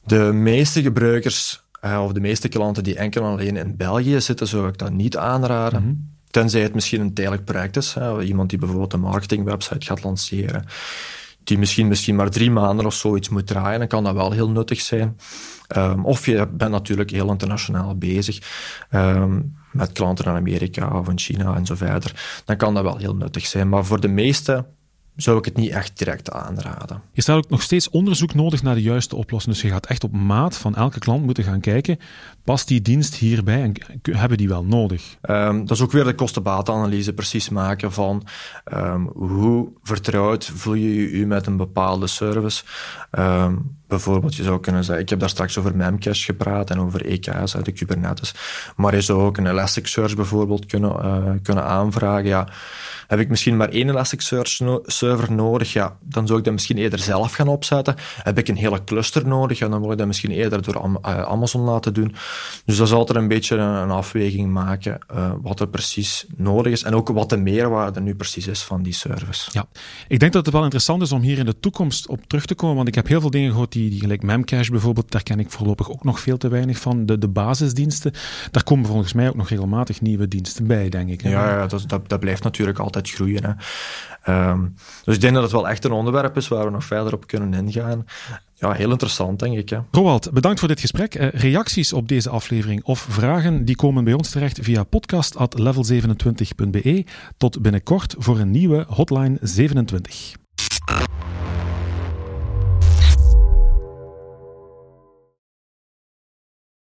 De 0.04 0.32
meeste 0.32 0.82
gebruikers 0.82 1.62
uh, 1.84 2.02
of 2.04 2.12
de 2.12 2.20
meeste 2.20 2.48
klanten 2.48 2.84
die 2.84 2.96
enkel 2.96 3.24
alleen 3.24 3.56
in 3.56 3.76
België 3.76 4.20
zitten, 4.20 4.46
zou 4.46 4.68
ik 4.68 4.78
dat 4.78 4.92
niet 4.92 5.16
aanraden. 5.16 5.82
Mhm. 5.82 5.94
Tenzij 6.30 6.62
het 6.62 6.74
misschien 6.74 7.00
een 7.00 7.14
tijdelijk 7.14 7.44
project 7.44 7.76
is. 7.76 7.94
Hè. 7.94 8.22
Iemand 8.22 8.50
die 8.50 8.58
bijvoorbeeld 8.58 8.92
een 8.92 9.00
marketingwebsite 9.00 9.86
gaat 9.86 10.04
lanceren, 10.04 10.64
die 11.44 11.58
misschien, 11.58 11.88
misschien 11.88 12.16
maar 12.16 12.30
drie 12.30 12.50
maanden 12.50 12.86
of 12.86 12.94
zoiets 12.94 13.28
moet 13.28 13.46
draaien, 13.46 13.78
dan 13.78 13.88
kan 13.88 14.04
dat 14.04 14.14
wel 14.14 14.32
heel 14.32 14.50
nuttig 14.50 14.80
zijn. 14.80 15.16
Um, 15.76 16.04
of 16.04 16.26
je 16.26 16.48
bent 16.48 16.70
natuurlijk 16.70 17.10
heel 17.10 17.30
internationaal 17.30 17.96
bezig. 17.96 18.38
Um, 18.90 19.56
met 19.72 19.92
klanten 19.92 20.24
in 20.24 20.30
Amerika 20.30 20.98
of 20.98 21.08
in 21.08 21.18
China 21.18 21.54
en 21.54 21.66
zo 21.66 21.74
verder, 21.74 22.42
dan 22.44 22.56
kan 22.56 22.74
dat 22.74 22.82
wel 22.82 22.96
heel 22.96 23.16
nuttig 23.16 23.46
zijn. 23.46 23.68
Maar 23.68 23.84
voor 23.84 24.00
de 24.00 24.08
meeste 24.08 24.66
zou 25.16 25.38
ik 25.38 25.44
het 25.44 25.56
niet 25.56 25.70
echt 25.70 25.98
direct 25.98 26.30
aanraden. 26.30 27.02
Je 27.12 27.22
staat 27.22 27.36
ook 27.36 27.50
nog 27.50 27.62
steeds 27.62 27.90
onderzoek 27.90 28.34
nodig 28.34 28.62
naar 28.62 28.74
de 28.74 28.82
juiste 28.82 29.16
oplossing. 29.16 29.54
Dus 29.54 29.62
je 29.62 29.70
gaat 29.70 29.86
echt 29.86 30.04
op 30.04 30.12
maat 30.12 30.56
van 30.56 30.74
elke 30.74 30.98
klant 30.98 31.24
moeten 31.24 31.44
gaan 31.44 31.60
kijken, 31.60 31.98
past 32.44 32.68
die 32.68 32.82
dienst 32.82 33.14
hierbij 33.14 33.62
en 33.62 33.74
hebben 34.02 34.38
die 34.38 34.48
wel 34.48 34.64
nodig? 34.64 35.16
Um, 35.22 35.60
dat 35.66 35.76
is 35.76 35.82
ook 35.82 35.92
weer 35.92 36.04
de 36.04 36.14
kostenbatenanalyse 36.14 37.12
precies 37.12 37.48
maken 37.48 37.92
van 37.92 38.26
um, 38.74 39.10
hoe 39.14 39.68
vertrouwd 39.82 40.44
voel 40.44 40.74
je 40.74 41.18
je 41.18 41.26
met 41.26 41.46
een 41.46 41.56
bepaalde 41.56 42.06
service. 42.06 42.64
Um, 43.10 43.76
bijvoorbeeld, 43.92 44.34
je 44.34 44.42
zou 44.42 44.60
kunnen 44.60 44.84
zeggen, 44.84 45.02
ik 45.02 45.10
heb 45.10 45.18
daar 45.18 45.28
straks 45.28 45.58
over 45.58 45.76
Memcache 45.76 46.24
gepraat 46.24 46.70
en 46.70 46.80
over 46.80 47.06
EKS 47.06 47.56
uit 47.56 47.64
de 47.64 47.72
Kubernetes, 47.72 48.34
maar 48.76 48.94
je 48.94 49.00
zou 49.00 49.20
ook 49.20 49.36
een 49.36 49.46
Elasticsearch 49.46 50.16
bijvoorbeeld 50.16 50.66
kunnen, 50.66 50.96
uh, 51.04 51.30
kunnen 51.42 51.64
aanvragen. 51.64 52.26
Ja, 52.26 52.48
heb 53.06 53.20
ik 53.20 53.28
misschien 53.28 53.56
maar 53.56 53.68
één 53.68 53.88
Elasticsearch 53.88 54.60
server 54.84 55.32
nodig? 55.32 55.72
Ja, 55.72 55.96
dan 56.00 56.26
zou 56.26 56.38
ik 56.38 56.44
dat 56.44 56.52
misschien 56.52 56.78
eerder 56.78 56.98
zelf 56.98 57.32
gaan 57.32 57.48
opzetten. 57.48 57.94
Heb 58.22 58.38
ik 58.38 58.48
een 58.48 58.56
hele 58.56 58.84
cluster 58.84 59.26
nodig? 59.26 59.58
Ja, 59.58 59.68
dan 59.68 59.80
wil 59.80 59.92
ik 59.92 59.98
dat 59.98 60.06
misschien 60.06 60.30
eerder 60.30 60.62
door 60.62 60.74
uh, 60.74 61.22
Amazon 61.22 61.62
laten 61.62 61.94
doen. 61.94 62.14
Dus 62.64 62.76
dat 62.76 62.86
is 62.86 62.92
altijd 62.92 63.18
een 63.18 63.28
beetje 63.28 63.56
een, 63.56 63.74
een 63.74 63.90
afweging 63.90 64.50
maken 64.52 64.98
uh, 65.14 65.32
wat 65.42 65.60
er 65.60 65.68
precies 65.68 66.26
nodig 66.36 66.72
is 66.72 66.82
en 66.82 66.94
ook 66.94 67.08
wat 67.08 67.30
de 67.30 67.36
meerwaarde 67.36 68.00
nu 68.00 68.14
precies 68.14 68.46
is 68.46 68.62
van 68.62 68.82
die 68.82 68.92
service. 68.92 69.50
Ja, 69.52 69.66
ik 70.08 70.18
denk 70.18 70.32
dat 70.32 70.44
het 70.44 70.54
wel 70.54 70.62
interessant 70.62 71.02
is 71.02 71.12
om 71.12 71.20
hier 71.20 71.38
in 71.38 71.46
de 71.46 71.60
toekomst 71.60 72.06
op 72.06 72.20
terug 72.26 72.46
te 72.46 72.54
komen, 72.54 72.76
want 72.76 72.88
ik 72.88 72.94
heb 72.94 73.06
heel 73.06 73.20
veel 73.20 73.30
dingen 73.30 73.50
gehoord 73.50 73.72
die 73.72 73.81
die, 73.82 73.90
die 73.90 74.00
gelijk 74.00 74.22
Memcache 74.22 74.70
bijvoorbeeld, 74.70 75.10
daar 75.10 75.22
ken 75.22 75.40
ik 75.40 75.50
voorlopig 75.50 75.90
ook 75.90 76.04
nog 76.04 76.20
veel 76.20 76.36
te 76.36 76.48
weinig 76.48 76.78
van. 76.78 77.06
De, 77.06 77.18
de 77.18 77.28
basisdiensten, 77.28 78.12
daar 78.50 78.64
komen 78.64 78.86
volgens 78.86 79.12
mij 79.12 79.28
ook 79.28 79.36
nog 79.36 79.48
regelmatig 79.48 80.00
nieuwe 80.00 80.28
diensten 80.28 80.66
bij, 80.66 80.88
denk 80.88 81.10
ik. 81.10 81.22
Ja, 81.22 81.30
ja 81.30 81.66
dat, 81.66 81.84
dat, 81.86 82.08
dat, 82.08 82.20
blijft 82.20 82.42
natuurlijk 82.42 82.78
altijd 82.78 83.10
groeien. 83.10 83.44
Hè. 83.44 83.52
Ehm, 84.22 84.60
dus 85.04 85.14
ik 85.14 85.20
denk 85.20 85.34
dat 85.34 85.42
het 85.42 85.52
wel 85.52 85.68
echt 85.68 85.84
een 85.84 85.92
onderwerp 85.92 86.36
is 86.36 86.48
waar 86.48 86.64
we 86.64 86.70
nog 86.70 86.84
verder 86.84 87.14
op 87.14 87.26
kunnen 87.26 87.54
ingaan. 87.54 88.06
Ja, 88.54 88.72
heel 88.72 88.90
interessant, 88.90 89.38
denk 89.38 89.56
ik. 89.56 89.68
Hè. 89.68 89.78
Roald, 89.90 90.32
bedankt 90.32 90.58
voor 90.58 90.68
dit 90.68 90.80
gesprek. 90.80 91.14
Eh, 91.14 91.28
reacties 91.28 91.92
op 91.92 92.08
deze 92.08 92.30
aflevering 92.30 92.84
of 92.84 93.06
vragen, 93.08 93.64
die 93.64 93.76
komen 93.76 94.04
bij 94.04 94.12
ons 94.12 94.30
terecht 94.30 94.58
via 94.62 94.84
podcast.level27.be. 94.84 97.04
Tot 97.36 97.62
binnenkort 97.62 98.14
voor 98.18 98.38
een 98.38 98.50
nieuwe 98.50 98.84
Hotline 98.88 99.38
27. 99.40 100.40